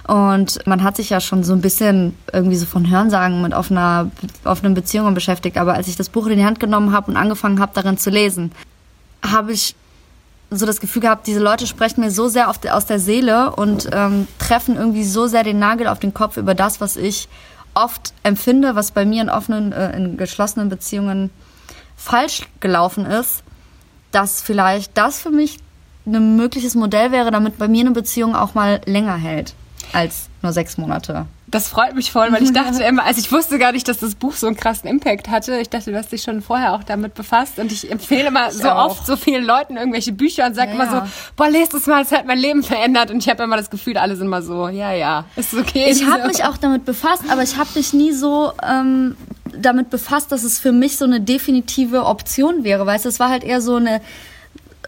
[0.06, 4.10] und man hat sich ja schon so ein bisschen irgendwie so von Hörensagen mit offener,
[4.44, 5.58] offenen Beziehungen beschäftigt.
[5.58, 8.08] Aber als ich das Buch in die Hand genommen habe und angefangen habe, darin zu
[8.08, 8.52] lesen,
[9.22, 9.74] habe ich
[10.50, 14.26] so das Gefühl gehabt, diese Leute sprechen mir so sehr aus der Seele und ähm,
[14.38, 17.28] treffen irgendwie so sehr den Nagel auf den Kopf über das, was ich
[17.74, 21.30] oft empfinde, was bei mir in offenen, äh, in geschlossenen Beziehungen
[21.96, 23.42] falsch gelaufen ist,
[24.10, 25.58] dass vielleicht das für mich
[26.06, 29.54] ein mögliches Modell wäre, damit bei mir eine Beziehung auch mal länger hält.
[29.92, 31.26] als nur sechs Monate.
[31.50, 34.14] Das freut mich voll, weil ich dachte immer, also ich wusste gar nicht, dass das
[34.14, 35.58] Buch so einen krassen Impact hatte.
[35.58, 38.68] Ich dachte, du hast dich schon vorher auch damit befasst und ich empfehle immer so
[38.68, 38.90] auch.
[38.90, 41.02] oft so vielen Leuten irgendwelche Bücher und sage Ja, immer so,
[41.36, 43.96] boah, lest es mal, es hat mein Leben verändert und ich habe immer das Gefühl,
[43.96, 45.86] alle sind mal so, ja, ja, ist okay.
[45.90, 46.28] Ich habe So.
[46.28, 49.16] mich auch damit befasst, aber ich habe mich nie so ähm,
[49.56, 52.84] damit befasst, dass es für mich so eine definitive Option wäre.
[52.84, 54.00] Weißt du, es war halt eher so eine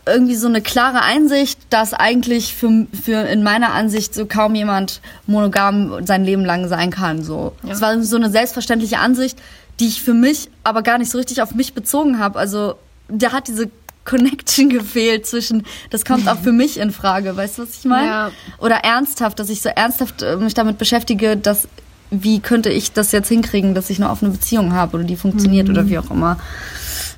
[0.07, 5.01] irgendwie so eine klare Einsicht, dass eigentlich für, für in meiner Ansicht so kaum jemand
[5.27, 7.23] monogam sein Leben lang sein kann.
[7.23, 9.39] So, es war so eine selbstverständliche Ansicht,
[9.79, 12.39] die ich für mich aber gar nicht so richtig auf mich bezogen habe.
[12.39, 12.75] Also
[13.09, 13.71] da hat diese
[14.05, 18.07] Connection gefehlt zwischen, das kommt auch für mich in Frage, weißt du, was ich meine?
[18.07, 18.31] Ja.
[18.59, 21.69] Oder ernsthaft, dass ich so ernsthaft äh, mich damit beschäftige, dass
[22.11, 25.69] wie könnte ich das jetzt hinkriegen, dass ich eine offene Beziehung habe oder die funktioniert
[25.71, 26.39] oder wie auch immer.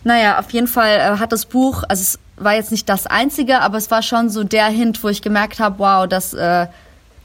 [0.05, 3.61] Naja, auf jeden Fall äh, hat das Buch, also es war jetzt nicht das einzige,
[3.61, 6.67] aber es war schon so der Hint, wo ich gemerkt habe, wow, das, äh,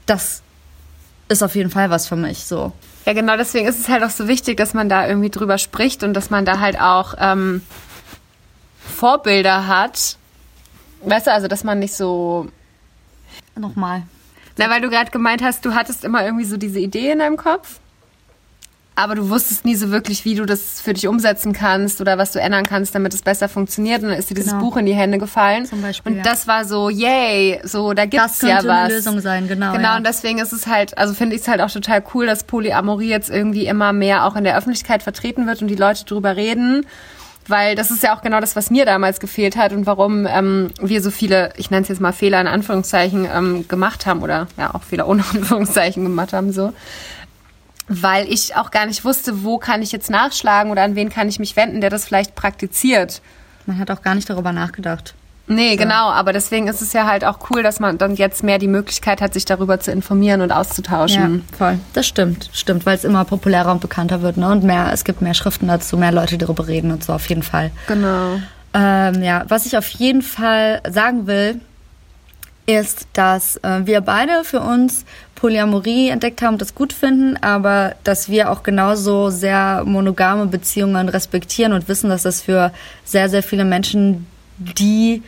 [0.06, 0.42] das
[1.28, 2.44] ist auf jeden Fall was für mich.
[2.44, 2.72] So.
[3.04, 6.02] Ja, genau, deswegen ist es halt auch so wichtig, dass man da irgendwie drüber spricht
[6.02, 7.62] und dass man da halt auch ähm,
[8.78, 10.16] Vorbilder hat.
[11.02, 12.48] Weißt du, also dass man nicht so.
[13.56, 14.02] Nochmal.
[14.56, 17.36] Na, weil du gerade gemeint hast, du hattest immer irgendwie so diese Idee in deinem
[17.36, 17.78] Kopf,
[18.98, 22.32] aber du wusstest nie so wirklich, wie du das für dich umsetzen kannst oder was
[22.32, 24.02] du ändern kannst, damit es besser funktioniert.
[24.02, 24.64] Und dann ist dir dieses Genau.
[24.64, 25.66] Buch in die Hände gefallen.
[25.66, 26.24] Zum Beispiel, Und ja.
[26.24, 28.76] das war so, yay, so, da gibt's Das ja könnte was.
[28.86, 29.70] eine Lösung sein, genau.
[29.70, 29.96] Genau, ja.
[29.98, 33.08] und deswegen ist es halt, also finde ich es halt auch total cool, dass Polyamorie
[33.08, 36.84] jetzt irgendwie immer mehr auch in der Öffentlichkeit vertreten wird und die Leute drüber reden.
[37.46, 40.70] Weil das ist ja auch genau das, was mir damals gefehlt hat und warum ähm,
[40.82, 44.48] wir so viele, ich nenne es jetzt mal Fehler in Anführungszeichen, ähm, gemacht haben oder
[44.58, 46.72] ja auch Fehler ohne Anführungszeichen gemacht haben, so.
[47.88, 51.28] Weil ich auch gar nicht wusste, wo kann ich jetzt nachschlagen oder an wen kann
[51.28, 53.22] ich mich wenden, der das vielleicht praktiziert.
[53.66, 55.14] Man hat auch gar nicht darüber nachgedacht.
[55.48, 58.58] Nee, genau, aber deswegen ist es ja halt auch cool, dass man dann jetzt mehr
[58.58, 61.44] die Möglichkeit hat, sich darüber zu informieren und auszutauschen.
[61.50, 61.78] Ja, voll.
[61.94, 64.50] Das stimmt, stimmt, weil es immer populärer und bekannter wird, ne?
[64.50, 67.26] Und mehr, es gibt mehr Schriften dazu, mehr Leute die darüber reden und so auf
[67.30, 67.70] jeden Fall.
[67.86, 68.40] Genau.
[68.74, 71.60] Ähm, ja, was ich auf jeden Fall sagen will,
[72.68, 77.94] ist, dass äh, wir beide für uns Polyamorie entdeckt haben und das gut finden, aber
[78.04, 82.72] dass wir auch genauso sehr monogame Beziehungen respektieren und wissen, dass das für
[83.04, 84.26] sehr, sehr viele Menschen
[84.58, 85.22] die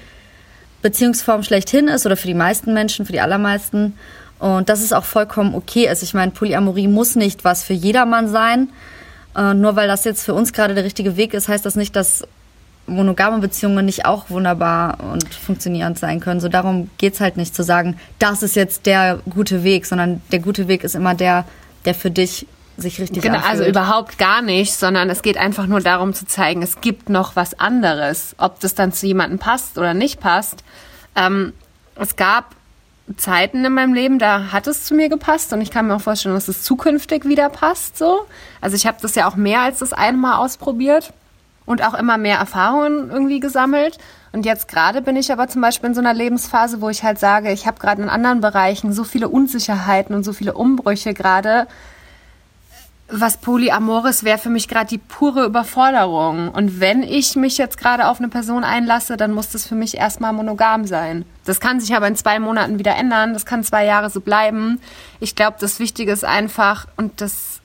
[0.82, 3.94] Beziehungsform schlechthin ist oder für die meisten Menschen, für die allermeisten.
[4.38, 6.02] Und dass es auch vollkommen okay ist.
[6.02, 8.68] Ich meine, Polyamorie muss nicht was für jedermann sein.
[9.34, 11.96] Äh, nur weil das jetzt für uns gerade der richtige Weg ist, heißt das nicht,
[11.96, 12.24] dass
[12.90, 16.40] monogame Beziehungen nicht auch wunderbar und funktionierend sein können.
[16.40, 20.40] So darum geht's halt nicht zu sagen, das ist jetzt der gute Weg, sondern der
[20.40, 21.44] gute Weg ist immer der,
[21.84, 23.50] der für dich sich richtig Genau, anfühlt.
[23.52, 27.36] also überhaupt gar nicht, sondern es geht einfach nur darum zu zeigen, es gibt noch
[27.36, 28.34] was anderes.
[28.38, 30.64] Ob das dann zu jemandem passt oder nicht passt.
[31.14, 31.52] Ähm,
[31.96, 32.54] es gab
[33.16, 36.00] Zeiten in meinem Leben, da hat es zu mir gepasst und ich kann mir auch
[36.00, 37.98] vorstellen, dass es zukünftig wieder passt.
[37.98, 38.20] So,
[38.60, 41.12] also ich habe das ja auch mehr als das eine Mal ausprobiert
[41.70, 43.96] und auch immer mehr Erfahrungen irgendwie gesammelt.
[44.32, 47.20] Und jetzt gerade bin ich aber zum Beispiel in so einer Lebensphase, wo ich halt
[47.20, 51.68] sage, ich habe gerade in anderen Bereichen so viele Unsicherheiten und so viele Umbrüche gerade,
[53.08, 56.48] was Polyamores wäre für mich gerade die pure Überforderung.
[56.48, 59.96] Und wenn ich mich jetzt gerade auf eine Person einlasse, dann muss das für mich
[59.96, 61.24] erstmal monogam sein.
[61.44, 63.32] Das kann sich aber in zwei Monaten wieder ändern.
[63.32, 64.80] Das kann zwei Jahre so bleiben.
[65.20, 67.59] Ich glaube, das Wichtige ist einfach, und das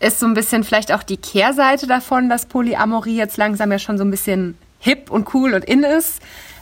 [0.00, 3.98] ist so ein bisschen vielleicht auch die Kehrseite davon, dass Polyamorie jetzt langsam ja schon
[3.98, 6.20] so ein bisschen hip und cool und in ist,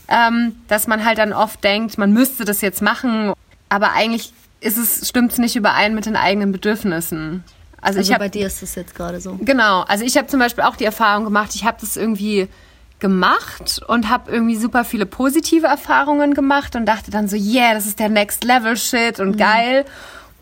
[0.08, 3.32] ähm, dass man halt dann oft denkt, man müsste das jetzt machen,
[3.68, 7.44] aber eigentlich ist es, stimmt es nicht überein mit den eigenen Bedürfnissen.
[7.80, 9.38] Also, also ich habe bei dir ist das jetzt gerade so.
[9.42, 12.48] Genau, also ich habe zum Beispiel auch die Erfahrung gemacht, ich habe das irgendwie
[12.98, 17.86] gemacht und habe irgendwie super viele positive Erfahrungen gemacht und dachte dann so, yeah, das
[17.86, 19.84] ist der Next Level Shit und geil.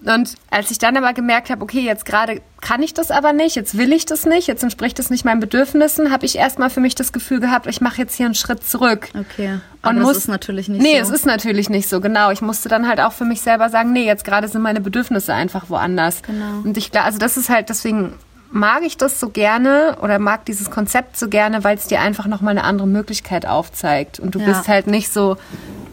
[0.07, 3.57] Und als ich dann aber gemerkt habe, okay, jetzt gerade kann ich das aber nicht,
[3.57, 6.81] jetzt will ich das nicht, jetzt entspricht das nicht meinen Bedürfnissen, habe ich erstmal für
[6.81, 9.09] mich das Gefühl gehabt, ich mache jetzt hier einen Schritt zurück.
[9.19, 9.61] Okay.
[9.83, 11.09] Aber Und das muss- ist natürlich nicht nee, so.
[11.09, 12.31] es ist natürlich nicht so, genau.
[12.31, 15.35] Ich musste dann halt auch für mich selber sagen, nee, jetzt gerade sind meine Bedürfnisse
[15.35, 16.23] einfach woanders.
[16.23, 16.61] Genau.
[16.65, 18.15] Und ich glaube, also das ist halt, deswegen
[18.51, 22.27] mag ich das so gerne oder mag dieses Konzept so gerne, weil es dir einfach
[22.27, 24.21] nochmal eine andere Möglichkeit aufzeigt.
[24.21, 24.45] Und du Ja.
[24.47, 25.37] bist halt nicht so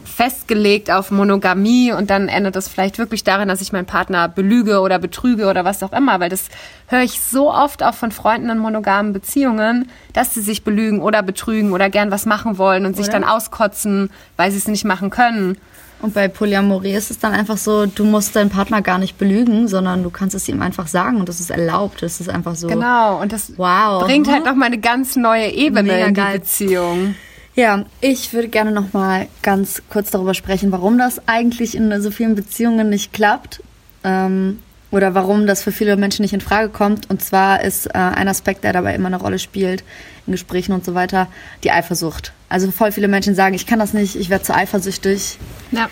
[0.04, 4.80] festgelegt auf Monogamie und dann endet das vielleicht wirklich darin, dass ich meinen Partner belüge
[4.82, 6.46] oder betrüge oder was auch immer, weil das
[6.88, 11.24] höre ich so oft auch von Freunden in monogamen Beziehungen, dass sie sich belügen oder
[11.24, 13.20] betrügen oder gern was machen wollen und sich Oder?
[13.20, 15.58] dann auskotzen, weil sie es nicht machen können.
[16.02, 19.68] Und bei Polyamorie ist es dann einfach so, du musst deinen Partner gar nicht belügen,
[19.68, 22.02] sondern du kannst es ihm einfach sagen und das ist erlaubt.
[22.02, 22.68] Das ist einfach so.
[22.68, 24.04] Genau, und das Wow.
[24.04, 26.40] bringt halt noch mal eine ganz neue Ebene Mega in die geil.
[26.40, 27.16] Beziehung.
[27.56, 32.12] Ja, ich würde gerne noch mal ganz kurz darüber sprechen, warum das eigentlich in so
[32.12, 33.62] vielen Beziehungen nicht klappt
[34.04, 34.60] ähm,
[34.90, 37.10] oder warum das für viele Menschen nicht in Frage kommt.
[37.10, 39.84] Und zwar ist äh, ein Aspekt, der dabei immer eine Rolle spielt
[40.28, 41.28] in Gesprächen und so weiter,
[41.64, 42.32] die Eifersucht.
[42.48, 45.38] Also voll viele Menschen sagen, ich kann das nicht, ich werde zu eifersüchtig.
[45.72, 45.90] Ja.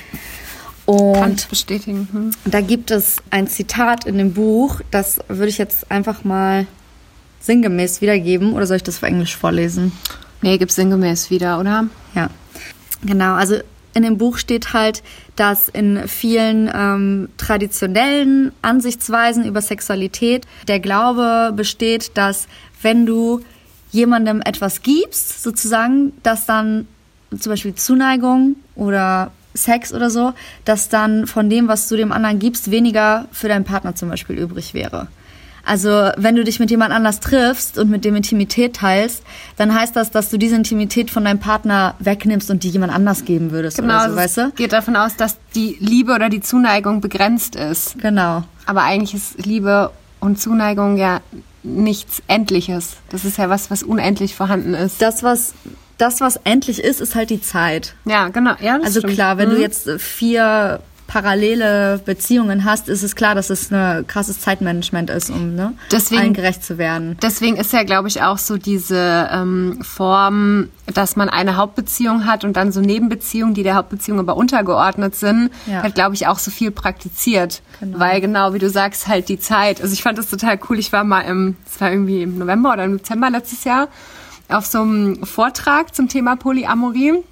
[0.85, 2.07] Und Kann ich bestätigen.
[2.11, 2.31] Hm.
[2.45, 6.65] da gibt es ein Zitat in dem Buch, das würde ich jetzt einfach mal
[7.41, 9.91] sinngemäß wiedergeben oder soll ich das auf Englisch vorlesen?
[10.41, 11.88] Nee, gibt's sinngemäß wieder, oder?
[12.15, 12.30] Ja,
[13.04, 13.34] genau.
[13.34, 13.58] Also
[13.93, 15.04] in dem Buch steht halt,
[15.36, 22.47] dass in vielen ähm, traditionellen Ansichtsweisen über Sexualität der Glaube besteht, dass
[22.82, 23.41] wenn du
[23.91, 26.88] jemandem etwas gibst, sozusagen, dass dann
[27.38, 32.39] zum Beispiel Zuneigung oder Sex oder so, dass dann von dem, was du dem anderen
[32.39, 35.08] gibst, weniger für deinen Partner zum Beispiel übrig wäre.
[35.65, 39.23] Also wenn du dich mit jemand anders triffst und mit dem Intimität teilst,
[39.57, 43.25] dann heißt das, dass du diese Intimität von deinem Partner wegnimmst und die jemand anders
[43.25, 44.51] geben würdest Genau, oder so, also weißt du?
[44.55, 47.99] geht davon aus, dass die Liebe oder die Zuneigung begrenzt ist.
[47.99, 48.43] Genau.
[48.65, 51.21] Aber eigentlich ist Liebe und Zuneigung ja
[51.63, 52.95] nichts Endliches.
[53.09, 55.01] Das ist ja was, was unendlich vorhanden ist.
[55.01, 55.53] Das, was
[55.97, 57.93] das, was endlich ist, ist halt die Zeit.
[58.05, 58.53] Ja, genau.
[58.61, 59.15] Ja, Also stimmt.
[59.15, 59.55] klar, wenn Mhm.
[59.55, 65.29] du jetzt vier parallele Beziehungen hast, ist es klar, dass es ein krasses Zeitmanagement ist,
[65.31, 67.17] um ne, Deswegen- allen gerecht zu werden.
[67.21, 72.43] Deswegen ist ja, glaube ich, auch so diese ähm, Form, dass man eine Hauptbeziehung hat
[72.45, 75.81] und dann so Nebenbeziehungen, die der Hauptbeziehung aber untergeordnet sind, Ja.
[75.83, 77.61] hat, glaube ich, auch so viel praktiziert.
[77.79, 77.99] Genau.
[77.99, 79.81] Weil genau, wie du sagst, halt die Zeit.
[79.81, 80.77] Also ich fand das total cool.
[80.77, 83.87] Ich war mal im, es war irgendwie im November oder im Dezember letztes Jahr,
[84.47, 87.23] auf so einem Vortrag zum Thema Polyamorie.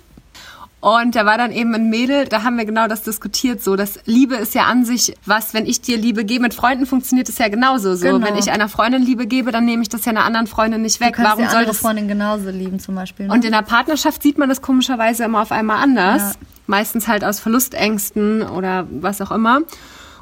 [0.79, 3.99] Und da war dann eben ein Mädel, da haben wir genau das diskutiert, so, dass
[4.05, 7.39] Liebe ist ja an sich was, wenn ich dir Liebe gebe, mit Freunden funktioniert es
[7.39, 8.05] ja genauso so.
[8.05, 8.25] Genau.
[8.25, 10.99] Wenn ich einer Freundin Liebe gebe, dann nehme ich das ja einer anderen Freundin nicht
[10.99, 11.15] weg.
[11.15, 11.79] Du kannst Warum die soll das?
[11.79, 13.27] Freundin genauso lieben zum Beispiel.
[13.27, 13.33] Ne?
[13.33, 16.33] Und in der Partnerschaft sieht man das komischerweise immer auf einmal anders.
[16.33, 16.39] Ja.
[16.67, 19.61] Meistens halt aus Verlustängsten oder was auch immer.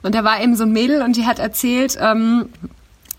[0.04, 2.50] Und da war eben so ein Mädel und die hat erzählt, ähm,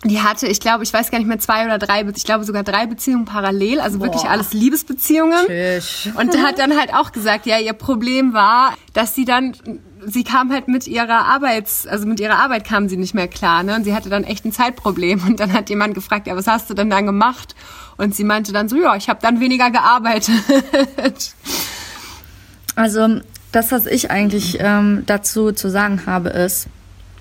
[0.04, 2.62] die hatte, ich glaube, ich weiß gar nicht mehr, zwei oder drei, ich glaube sogar
[2.62, 4.30] drei Beziehungen parallel, also wirklich Boah.
[4.30, 5.46] alles Liebesbeziehungen.
[5.46, 6.08] Tschüss.
[6.14, 9.56] Und hat dann halt auch gesagt, ja, ihr Problem war, dass sie dann,
[10.04, 13.62] sie kam halt mit ihrer Arbeits, also mit ihrer Arbeit kam sie nicht mehr klar,
[13.62, 13.74] ne?
[13.74, 15.24] Und sie hatte dann echt ein Zeitproblem.
[15.26, 17.54] Und dann hat jemand gefragt, ja, was hast du denn dann gemacht?
[17.96, 20.34] Und sie meinte dann so, ja, ich habe dann weniger gearbeitet.
[22.76, 23.20] Also
[23.52, 26.68] das, was ich eigentlich ähm, dazu zu sagen habe, ist,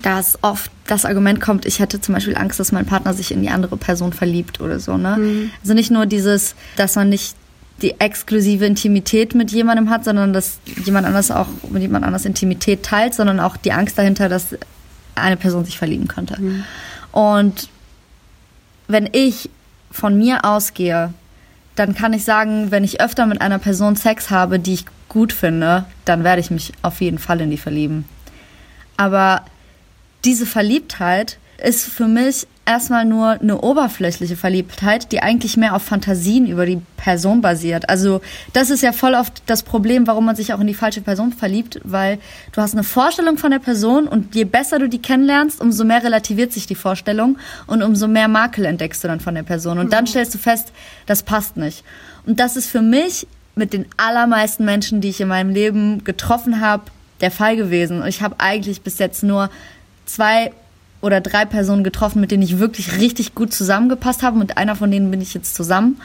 [0.02, 3.42] dass oft das Argument kommt, ich hätte zum Beispiel Angst, dass mein Partner sich in
[3.42, 4.96] die andere Person verliebt oder so.
[4.96, 5.50] Ne?
[5.62, 7.34] Also nicht nur dieses, dass man nicht
[7.82, 12.82] die exklusive Intimität mit jemandem hat, sondern dass jemand anders auch mit jemand anders Intimität
[12.82, 14.56] teilt, sondern auch die Angst dahinter, dass
[15.14, 16.38] eine Person sich verlieben könnte.
[17.12, 17.68] Und
[18.88, 19.50] wenn ich
[19.90, 21.12] von mir ausgehe,
[21.74, 25.32] dann kann ich sagen, wenn ich öfter mit einer Person Sex habe, die ich gut
[25.32, 28.06] finde, dann werde ich mich auf jeden Fall in die verlieben.
[28.96, 29.42] Aber
[30.26, 36.48] diese Verliebtheit ist für mich erstmal nur eine oberflächliche Verliebtheit, die eigentlich mehr auf Fantasien
[36.48, 37.88] über die Person basiert.
[37.88, 38.20] Also
[38.52, 41.32] das ist ja voll oft das Problem, warum man sich auch in die falsche Person
[41.32, 42.18] verliebt, weil
[42.52, 46.02] du hast eine Vorstellung von der Person und je besser du die kennenlernst, umso mehr
[46.02, 49.78] relativiert sich die Vorstellung und umso mehr Makel entdeckst du dann von der Person.
[49.78, 50.72] Und dann stellst du fest,
[51.06, 51.84] das passt nicht.
[52.26, 56.60] Und das ist für mich mit den allermeisten Menschen, die ich in meinem Leben getroffen
[56.60, 58.02] habe, der Fall gewesen.
[58.02, 59.50] Und ich habe eigentlich bis jetzt nur
[60.06, 60.52] zwei
[61.00, 64.38] oder drei Personen getroffen, mit denen ich wirklich richtig gut zusammengepasst habe.
[64.38, 66.00] Mit einer von denen bin ich jetzt zusammen.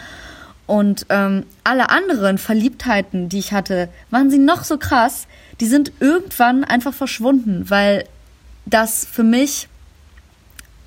[0.68, 5.28] Und ähm, alle anderen Verliebtheiten, die ich hatte, waren sie noch so krass,
[5.60, 8.06] die sind irgendwann einfach verschwunden, weil
[8.66, 9.68] das für mich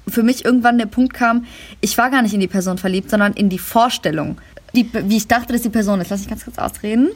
[0.08, 1.46] für mich irgendwann der Punkt kam,
[1.80, 4.38] ich war gar nicht in die Person verliebt, sondern in die Vorstellung,
[4.74, 6.10] die, wie ich dachte, dass die Person ist.
[6.10, 7.08] Lass mich ganz kurz ausreden.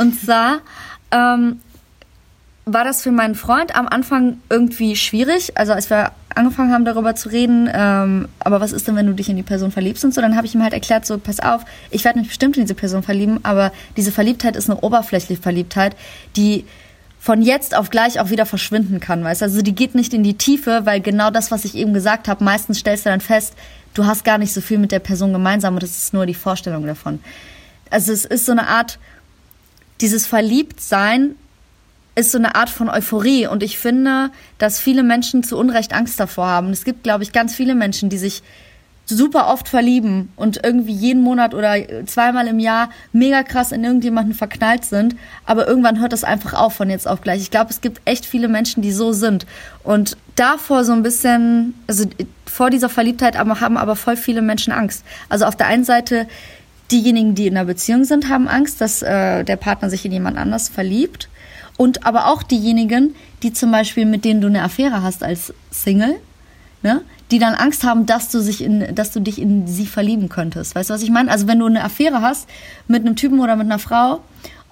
[0.00, 0.60] Und zwar
[1.10, 1.60] ähm,
[2.66, 5.56] war das für meinen Freund am Anfang irgendwie schwierig.
[5.56, 9.12] Also als wir angefangen haben, darüber zu reden, ähm, aber was ist denn, wenn du
[9.12, 11.40] dich in die Person verliebst und so, dann habe ich ihm halt erklärt, so, pass
[11.40, 15.40] auf, ich werde mich bestimmt in diese Person verlieben, aber diese Verliebtheit ist eine oberflächliche
[15.40, 15.94] Verliebtheit,
[16.36, 16.64] die
[17.20, 19.44] von jetzt auf gleich auch wieder verschwinden kann, weißt du?
[19.46, 22.44] Also die geht nicht in die Tiefe, weil genau das, was ich eben gesagt habe,
[22.44, 23.54] meistens stellst du dann fest,
[23.94, 26.34] du hast gar nicht so viel mit der Person gemeinsam und es ist nur die
[26.34, 27.20] Vorstellung davon.
[27.90, 28.98] Also es ist so eine Art,
[30.00, 31.36] dieses Verliebtsein
[32.14, 36.20] ist so eine Art von Euphorie und ich finde, dass viele Menschen zu Unrecht Angst
[36.20, 36.70] davor haben.
[36.70, 38.42] Es gibt, glaube ich, ganz viele Menschen, die sich
[39.06, 41.74] super oft verlieben und irgendwie jeden Monat oder
[42.06, 46.74] zweimal im Jahr mega krass in irgendjemanden verknallt sind, aber irgendwann hört das einfach auf
[46.74, 47.42] von jetzt auf gleich.
[47.42, 49.44] Ich glaube, es gibt echt viele Menschen, die so sind
[49.82, 52.04] und davor so ein bisschen, also
[52.46, 55.04] vor dieser Verliebtheit aber haben aber voll viele Menschen Angst.
[55.28, 56.26] Also auf der einen Seite
[56.90, 60.38] diejenigen, die in einer Beziehung sind, haben Angst, dass äh, der Partner sich in jemand
[60.38, 61.28] anders verliebt.
[61.76, 66.16] Und aber auch diejenigen, die zum Beispiel, mit denen du eine Affäre hast als Single,
[66.82, 67.02] ne?
[67.30, 70.74] die dann Angst haben, dass du, sich in, dass du dich in sie verlieben könntest.
[70.74, 71.30] Weißt du, was ich meine?
[71.30, 72.48] Also wenn du eine Affäre hast
[72.86, 74.20] mit einem Typen oder mit einer Frau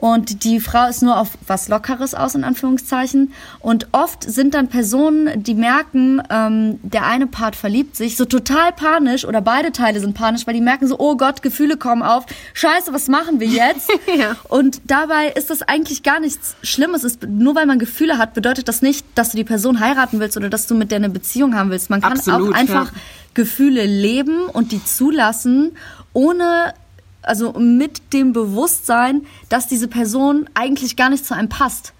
[0.02, 3.32] und die Frau ist nur auf was Lockeres aus, in Anführungszeichen.
[3.60, 8.72] Und oft sind dann Personen, die merken, ähm, der eine Part verliebt sich, so total
[8.72, 12.26] panisch oder beide Teile sind panisch, weil die merken so, oh Gott, Gefühle kommen auf.
[12.52, 13.92] Scheiße, was machen wir jetzt?
[14.18, 14.34] ja.
[14.48, 17.04] Und dabei ist das eigentlich gar nichts Schlimmes.
[17.04, 20.36] Ist, nur weil man Gefühle hat, bedeutet das nicht, dass du die Person heiraten willst
[20.36, 21.90] oder dass du mit der eine Beziehung haben willst.
[21.90, 23.00] Man kann Absolut, auch einfach ja.
[23.34, 25.76] Gefühle leben und die zulassen,
[26.12, 26.74] ohne
[27.22, 31.92] also mit dem Bewusstsein, dass diese Person eigentlich gar nicht zu einem passt.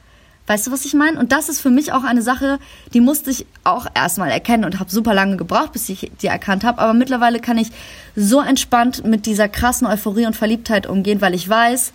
[0.49, 1.19] Weißt du, was ich meine?
[1.19, 2.59] Und das ist für mich auch eine Sache,
[2.93, 6.65] die musste ich auch erstmal erkennen und habe super lange gebraucht, bis ich die erkannt
[6.65, 6.81] habe.
[6.81, 7.69] Aber mittlerweile kann ich
[8.17, 11.93] so entspannt mit dieser krassen Euphorie und Verliebtheit umgehen, weil ich weiß,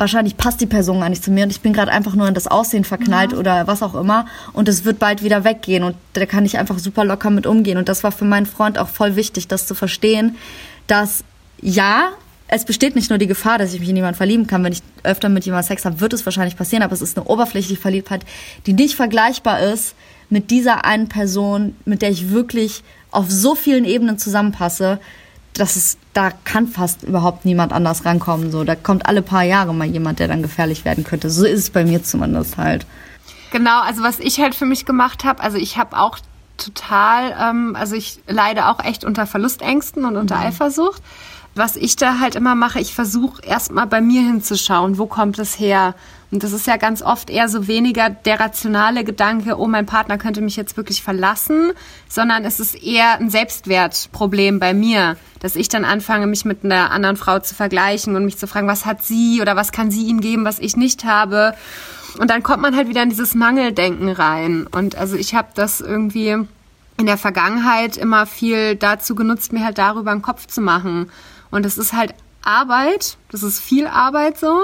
[0.00, 2.34] wahrscheinlich passt die Person gar nicht zu mir und ich bin gerade einfach nur in
[2.34, 3.38] das Aussehen verknallt ja.
[3.38, 4.24] oder was auch immer
[4.54, 7.76] und es wird bald wieder weggehen und da kann ich einfach super locker mit umgehen
[7.76, 10.36] und das war für meinen Freund auch voll wichtig, das zu verstehen,
[10.86, 11.22] dass
[11.60, 12.12] ja,
[12.52, 14.64] es besteht nicht nur die Gefahr, dass ich mich in jemanden verlieben kann.
[14.64, 17.26] Wenn ich öfter mit jemandem Sex habe, wird es wahrscheinlich passieren, aber es ist eine
[17.26, 18.24] oberflächliche Verliebtheit,
[18.66, 19.94] die nicht vergleichbar ist
[20.30, 22.82] mit dieser einen Person, mit der ich wirklich
[23.12, 24.98] auf so vielen Ebenen zusammenpasse,
[25.52, 28.50] dass es, da kann fast überhaupt niemand anders rankommen.
[28.50, 31.30] So, da kommt alle paar Jahre mal jemand, der dann gefährlich werden könnte.
[31.30, 32.84] So ist es bei mir zumindest halt.
[33.52, 36.18] Genau, also was ich halt für mich gemacht habe, also ich habe auch
[36.56, 40.46] total, ähm, also ich leide auch echt unter Verlustängsten und unter mhm.
[40.46, 41.02] Eifersucht
[41.54, 45.58] was ich da halt immer mache, ich versuche erstmal bei mir hinzuschauen, wo kommt es
[45.58, 45.94] her?
[46.30, 50.16] Und das ist ja ganz oft eher so weniger der rationale Gedanke, oh, mein Partner
[50.16, 51.72] könnte mich jetzt wirklich verlassen,
[52.08, 56.92] sondern es ist eher ein Selbstwertproblem bei mir, dass ich dann anfange, mich mit einer
[56.92, 60.06] anderen Frau zu vergleichen und mich zu fragen, was hat sie oder was kann sie
[60.06, 61.54] ihm geben, was ich nicht habe.
[62.18, 64.68] Und dann kommt man halt wieder in dieses Mangeldenken rein.
[64.70, 66.36] Und also ich habe das irgendwie
[66.96, 71.10] in der Vergangenheit immer viel dazu genutzt, mir halt darüber einen Kopf zu machen
[71.50, 74.60] und es ist halt Arbeit, das ist viel Arbeit so.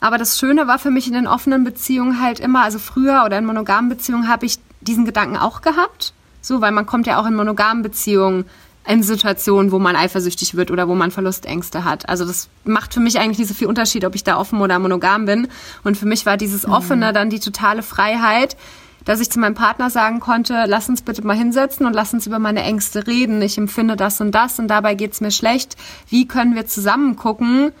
[0.00, 3.38] Aber das Schöne war für mich in den offenen Beziehungen halt immer, also früher oder
[3.38, 6.14] in monogamen Beziehungen habe ich diesen Gedanken auch gehabt.
[6.40, 8.46] So, weil man kommt ja auch in monogamen Beziehungen
[8.86, 12.08] in Situationen, wo man eifersüchtig wird oder wo man Verlustängste hat.
[12.08, 14.78] Also das macht für mich eigentlich nicht so viel Unterschied, ob ich da offen oder
[14.78, 15.48] monogam bin.
[15.84, 16.72] Und für mich war dieses mhm.
[16.72, 18.56] Offene dann die totale Freiheit,
[19.04, 22.26] dass ich zu meinem Partner sagen konnte, lass uns bitte mal hinsetzen und lass uns
[22.26, 23.40] über meine Ängste reden.
[23.42, 25.76] Ich empfinde das und das und dabei geht's mir schlecht.
[26.08, 27.72] Wie können wir zusammen gucken,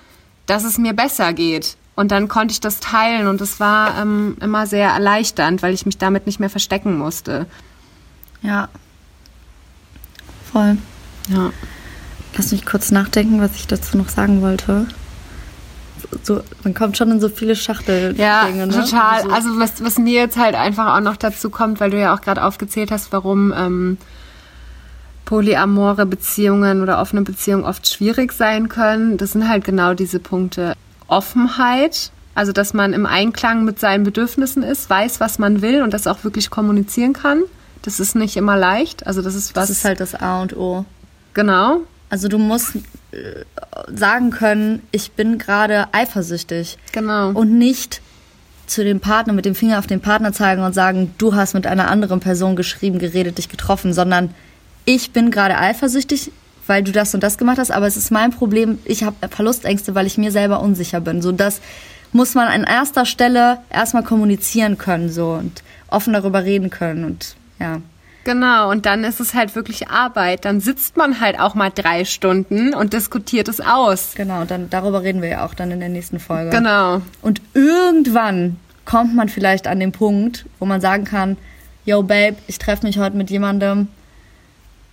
[0.46, 1.76] dass es mir besser geht?
[1.96, 5.84] Und dann konnte ich das teilen und es war ähm, immer sehr erleichternd, weil ich
[5.84, 7.46] mich damit nicht mehr verstecken musste.
[8.42, 8.68] Ja.
[10.50, 10.78] Voll.
[11.28, 11.50] Ja.
[12.36, 14.86] Lass mich kurz nachdenken, was ich dazu noch sagen wollte
[16.22, 18.14] so, man kommt schon in so viele Schachtel.
[18.16, 18.68] Ja, ne?
[18.68, 19.22] total.
[19.22, 19.30] So.
[19.30, 22.20] Also was, was mir jetzt halt einfach auch noch dazu kommt, weil du ja auch
[22.20, 23.98] gerade aufgezählt hast, warum ähm,
[25.24, 29.16] polyamore Beziehungen oder offene Beziehungen oft schwierig sein können.
[29.16, 30.74] Das sind halt genau diese Punkte.
[31.06, 35.94] Offenheit, also dass man im Einklang mit seinen Bedürfnissen ist, weiß, was man will und
[35.94, 37.42] das auch wirklich kommunizieren kann.
[37.82, 39.06] Das ist nicht immer leicht.
[39.06, 39.68] Also das ist was.
[39.68, 40.84] Das ist halt das A und O.
[41.34, 41.82] Genau.
[42.10, 42.74] Also du musst
[43.12, 43.44] äh,
[43.88, 46.76] sagen können, ich bin gerade eifersüchtig.
[46.92, 47.30] Genau.
[47.30, 48.02] Und nicht
[48.66, 51.66] zu dem Partner mit dem Finger auf den Partner zeigen und sagen, du hast mit
[51.66, 54.34] einer anderen Person geschrieben, geredet, dich getroffen, sondern
[54.84, 56.30] ich bin gerade eifersüchtig,
[56.66, 59.94] weil du das und das gemacht hast, aber es ist mein Problem, ich habe Verlustängste,
[59.94, 61.20] weil ich mir selber unsicher bin.
[61.20, 61.60] So das
[62.12, 67.36] muss man an erster Stelle erstmal kommunizieren können so und offen darüber reden können und
[67.58, 67.80] ja.
[68.30, 70.44] Genau, und dann ist es halt wirklich Arbeit.
[70.44, 74.12] Dann sitzt man halt auch mal drei Stunden und diskutiert es aus.
[74.14, 76.50] Genau, dann darüber reden wir ja auch dann in der nächsten Folge.
[76.50, 77.02] Genau.
[77.22, 81.38] Und irgendwann kommt man vielleicht an den Punkt, wo man sagen kann,
[81.84, 83.88] yo Babe, ich treffe mich heute mit jemandem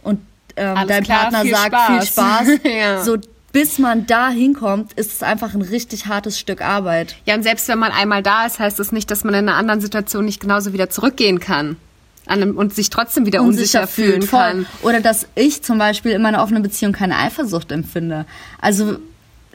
[0.02, 0.20] und
[0.56, 1.88] ähm, dein klar, Partner viel sagt Spaß.
[1.90, 2.48] viel Spaß.
[2.74, 3.04] ja.
[3.04, 3.18] So
[3.52, 7.18] bis man da hinkommt, ist es einfach ein richtig hartes Stück Arbeit.
[7.26, 9.58] Ja, und selbst wenn man einmal da ist, heißt das nicht, dass man in einer
[9.58, 11.78] anderen Situation nicht genauso wieder zurückgehen kann
[12.30, 14.66] einem, und sich trotzdem wieder unsicher, unsicher fühlen fühlt, kann.
[14.82, 18.26] Oder dass ich zum Beispiel in meiner offenen Beziehung keine Eifersucht empfinde.
[18.62, 18.98] Also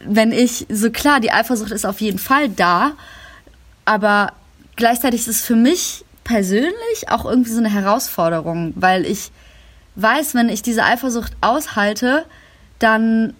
[0.04, 2.92] wenn ich, so klar, die Eifersucht ist auf jeden Fall da,
[3.84, 4.32] aber
[4.76, 9.30] gleichzeitig ist es für mich persönlich auch irgendwie so eine Herausforderung, weil ich
[9.96, 12.24] weiß, wenn ich diese Eifersucht aushalte,
[12.78, 13.34] dann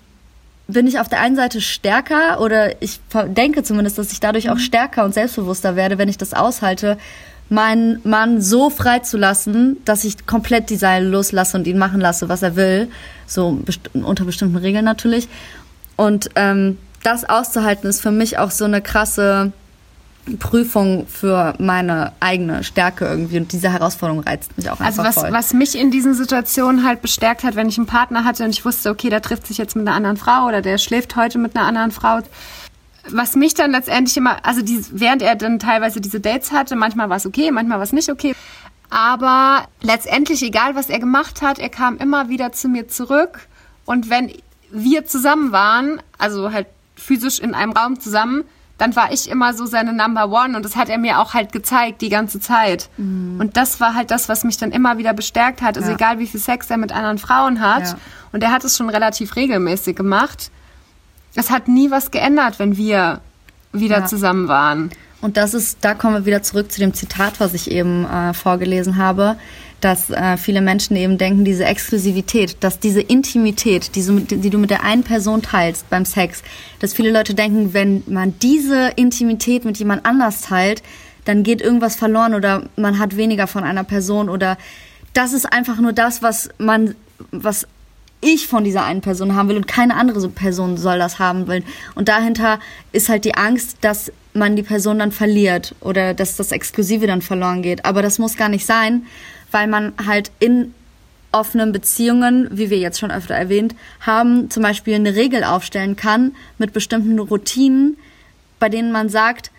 [0.69, 4.55] bin ich auf der einen Seite stärker oder ich denke zumindest, dass ich dadurch auch
[4.55, 4.61] mhm.
[4.61, 6.99] stärker und selbstbewusster werde, wenn ich das aushalte
[7.53, 12.43] meinen Mann so freizulassen, dass ich komplett die Seile loslasse und ihn machen lasse, was
[12.43, 12.89] er will.
[13.27, 15.29] So best unter bestimmten Regeln natürlich.
[15.97, 19.53] Und ähm, das auszuhalten ist für mich auch so eine krasse
[20.39, 23.39] Prüfung für meine eigene Stärke irgendwie.
[23.39, 25.33] Und diese Herausforderung reizt mich auch Also einfach was, voll.
[25.33, 28.65] was mich in diesen Situationen halt bestärkt hat, wenn ich einen Partner hatte und ich
[28.65, 31.57] wusste, okay, der trifft sich jetzt mit einer anderen Frau oder der schläft heute mit
[31.57, 32.21] einer anderen Frau.
[33.11, 37.09] Was mich dann letztendlich immer, also die, während er dann teilweise diese Dates hatte, manchmal
[37.09, 38.35] war es okay, manchmal war es nicht okay.
[38.91, 43.49] Aber letztendlich, egal was er gemacht hat, er kam immer wieder zu mir zurück.
[43.87, 44.31] Und wenn
[44.71, 48.45] wir zusammen waren, also halt physisch in einem Raum zusammen,
[48.79, 51.53] dann war ich immer so seine Number One und das hat er mir auch halt
[51.53, 52.89] gezeigt die ganze Zeit.
[52.99, 55.77] Und das war halt das, was mich dann immer wieder bestärkt hat.
[55.77, 55.95] Also Ja.
[55.95, 57.83] egal wie viel Sex er mit anderen Frauen hat.
[57.85, 57.99] Ja.
[58.33, 60.51] Und er hat es schon relativ regelmäßig gemacht.
[61.35, 63.21] Es hat nie was geändert, wenn wir
[63.73, 64.07] wieder Ja.
[64.07, 64.91] zusammen waren.
[65.21, 68.35] Und das ist, da kommen wir wieder zurück zu dem Zitat, was ich eben äh,
[68.35, 69.37] vorgelesen habe,
[69.81, 74.71] dass äh, viele Menschen eben denken, diese Exklusivität, dass diese Intimität, die, die du mit
[74.71, 76.43] der einen Person teilst beim Sex,
[76.81, 80.83] dass viele Leute denken, wenn man diese Intimität mit jemand anders teilt,
[81.25, 84.59] dann geht irgendwas verloren oder man hat weniger von einer Person oder
[85.15, 86.97] das ist einfach nur das, was man,
[87.31, 87.67] was
[88.23, 91.49] ich von dieser einen Person haben will und keine andere so Person soll das haben
[91.49, 91.63] will.
[91.95, 92.61] Und dahinter
[92.93, 97.21] ist halt die Angst, dass man die Person dann verliert oder dass das Exklusive dann
[97.21, 97.85] verloren geht.
[97.85, 99.07] Aber das muss gar nicht sein,
[99.51, 100.73] weil man halt in
[101.33, 106.35] offenen Beziehungen, wie wir jetzt schon öfter erwähnt haben, zum Beispiel eine Regel aufstellen kann
[106.59, 107.97] mit bestimmten Routinen,
[108.59, 109.51] bei denen man sagt,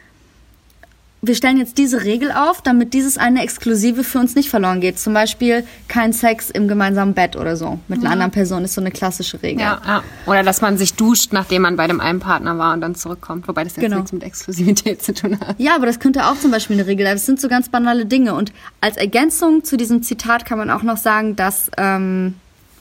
[1.25, 4.99] wir stellen jetzt diese Regel auf, damit dieses eine Exklusive für uns nicht verloren geht.
[4.99, 7.79] Zum Beispiel kein Sex im gemeinsamen Bett oder so.
[7.87, 9.61] Mit einer anderen Person ist so eine klassische Regel.
[9.61, 10.03] Ja, ja.
[10.25, 13.47] Oder dass man sich duscht, nachdem man bei dem einen Partner war und dann zurückkommt.
[13.47, 13.95] Wobei das jetzt Genau.
[13.97, 15.55] nichts mit Exklusivität zu tun hat.
[15.59, 17.15] Ja, aber das könnte auch zum Beispiel eine Regel sein.
[17.15, 18.33] Das sind so ganz banale Dinge.
[18.35, 18.51] Und
[18.81, 22.33] als Ergänzung zu diesem Zitat kann man auch noch sagen, dass, ähm,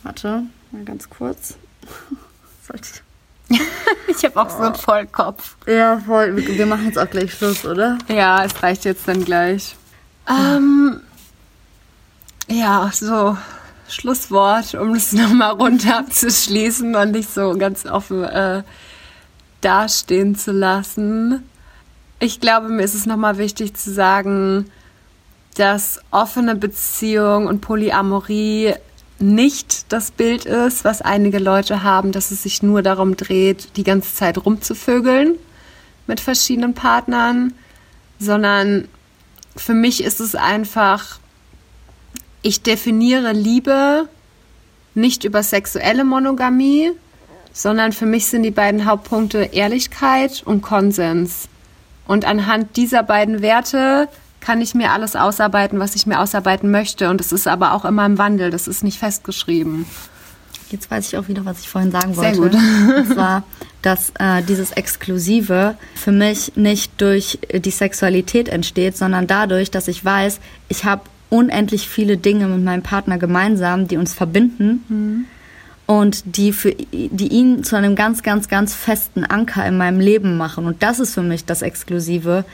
[0.03, 1.55] warte, mal ganz kurz.
[2.67, 3.03] Sollte ich-
[4.09, 5.57] Ich habe auch so einen Vollkopf.
[5.67, 6.37] Ja, voll.
[6.37, 7.97] Wir wir machen jetzt auch gleich Schluss, oder?
[8.09, 9.75] Ja, es reicht jetzt dann gleich.
[10.29, 11.01] Ähm,
[12.49, 13.37] ja, so
[13.89, 18.63] Schlusswort, um das nochmal runter abzuschließen und nicht so ganz offen äh,
[19.61, 21.43] dastehen zu lassen.
[22.19, 24.71] Ich glaube, mir ist es nochmal wichtig zu sagen,
[25.57, 28.75] dass offene Beziehung und Polyamorie
[29.23, 33.85] nicht das Bild ist, was einige Leute haben, dass es sich nur darum dreht, die
[33.85, 35.39] ganze Zeit rumzuvögeln
[36.07, 37.55] mit verschiedenen Partnern,
[38.19, 38.89] sondern
[39.57, 41.19] für mich ist es einfach,
[42.43, 44.09] ich definiere Liebe
[44.95, 46.91] nicht über sexuelle Monogamie,
[47.53, 51.49] sondern für mich sind die beiden Hauptpunkte Ehrlichkeit und Konsens.
[52.07, 54.09] Und anhand dieser beiden Werte
[54.43, 57.09] kann ich mir alles ausarbeiten, was ich mir ausarbeiten möchte.
[57.09, 59.87] Und es ist aber auch immer im Wandel, das ist nicht festgeschrieben.
[60.71, 62.57] Jetzt weiß ich auch wieder, was ich vorhin sagen Sehr wollte.
[62.57, 62.97] gut.
[62.97, 63.45] Und zwar,
[63.83, 70.05] dass äh, dieses Exklusive für mich nicht durch die Sexualität entsteht, sondern dadurch, dass ich
[70.05, 75.27] weiß, ich habe unendlich viele Dinge mit meinem Partner gemeinsam, die uns verbinden
[75.87, 80.37] und die für die ihn zu einem ganz, ganz, ganz festen Anker in meinem Leben
[80.37, 80.67] machen.
[80.67, 82.45] Und das ist für mich das Exklusive,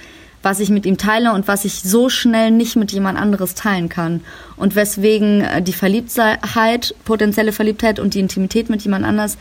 [0.42, 3.88] was ich mit ihm teile und was ich so schnell nicht mit jemand anderes teilen
[3.88, 4.22] kann.
[4.56, 9.36] Und weswegen äh, die Verliebtheit, potenzielle Verliebtheit und die Intimität mit jemand anders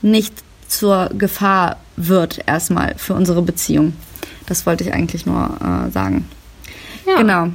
[0.00, 0.34] nicht
[0.66, 3.92] zur Gefahr wird erstmal für unsere Beziehung.
[4.46, 6.28] Das wollte ich eigentlich nur äh, sagen.
[7.06, 7.16] Ja.
[7.16, 7.48] Genau.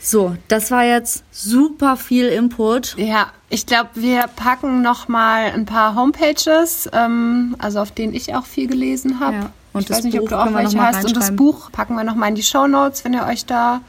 [0.00, 2.94] So, das war jetzt super viel Input.
[2.98, 8.34] Ja, ich glaube, wir packen noch mal ein paar Homepages, ähm, also auf denen ich
[8.34, 9.36] auch viel gelesen habe.
[9.36, 11.04] Ja, und ich das weiß nicht, ob Buch du auch wir welche hast.
[11.04, 11.36] Und das.
[11.36, 13.80] Buch packen wir noch mal in die Show Notes, wenn ihr euch da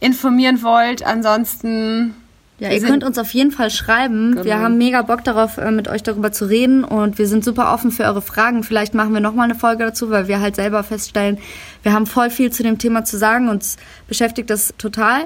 [0.00, 1.04] informieren wollt.
[1.06, 2.14] Ansonsten
[2.58, 4.34] Ja, Wir ihr könnt uns auf jeden Fall schreiben.
[4.36, 4.56] Wir Genau.
[4.56, 7.90] haben mega Bock darauf, äh, mit euch darüber zu reden und wir sind super offen
[7.90, 8.64] für eure Fragen.
[8.64, 11.38] Vielleicht machen wir nochmal eine Folge dazu, weil wir halt selber feststellen,
[11.82, 13.48] wir haben voll viel zu dem Thema zu sagen.
[13.48, 13.76] Uns
[14.08, 15.22] beschäftigt das total.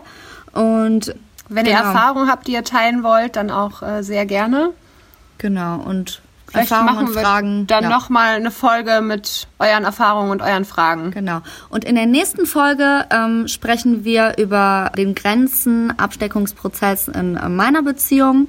[0.53, 1.14] Und
[1.49, 4.70] Wenn ihr genau, Erfahrungen habt, die ihr teilen wollt, dann auch äh, sehr gerne.
[5.38, 6.22] Genau, und
[6.55, 7.66] Vielleicht Erfahrungen machen wir Fragen.
[7.66, 7.90] dann ja.
[7.90, 11.11] noch mal eine Folge mit euren Erfahrungen und euren Fragen.
[11.11, 11.40] Genau.
[11.68, 18.48] Und in der nächsten Folge ähm, sprechen wir über den Grenzen-Absteckungsprozess in äh, meiner Beziehung.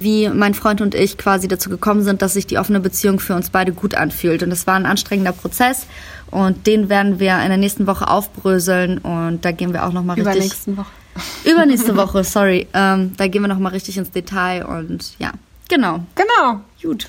[0.00, 3.34] Wie mein Freund und ich quasi dazu gekommen sind, dass sich die offene Beziehung für
[3.34, 4.42] uns beide gut anfühlt.
[4.42, 5.86] Und es war ein anstrengender Prozess
[6.30, 10.16] und den werden wir in der nächsten Woche aufbröseln und da gehen wir auch nochmal
[10.16, 10.34] richtig.
[10.34, 10.90] Übernächsten Woche.
[11.44, 12.66] Übernächste Woche, sorry.
[12.72, 15.32] Ähm, da gehen wir nochmal richtig ins Detail und ja,
[15.68, 16.04] genau.
[16.14, 16.60] Genau.
[16.80, 17.08] Gut.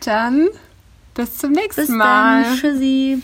[0.00, 0.48] Dann
[1.14, 2.42] bis zum nächsten Bis Mal.
[2.44, 2.56] dann.
[2.56, 3.22] Tschüssi.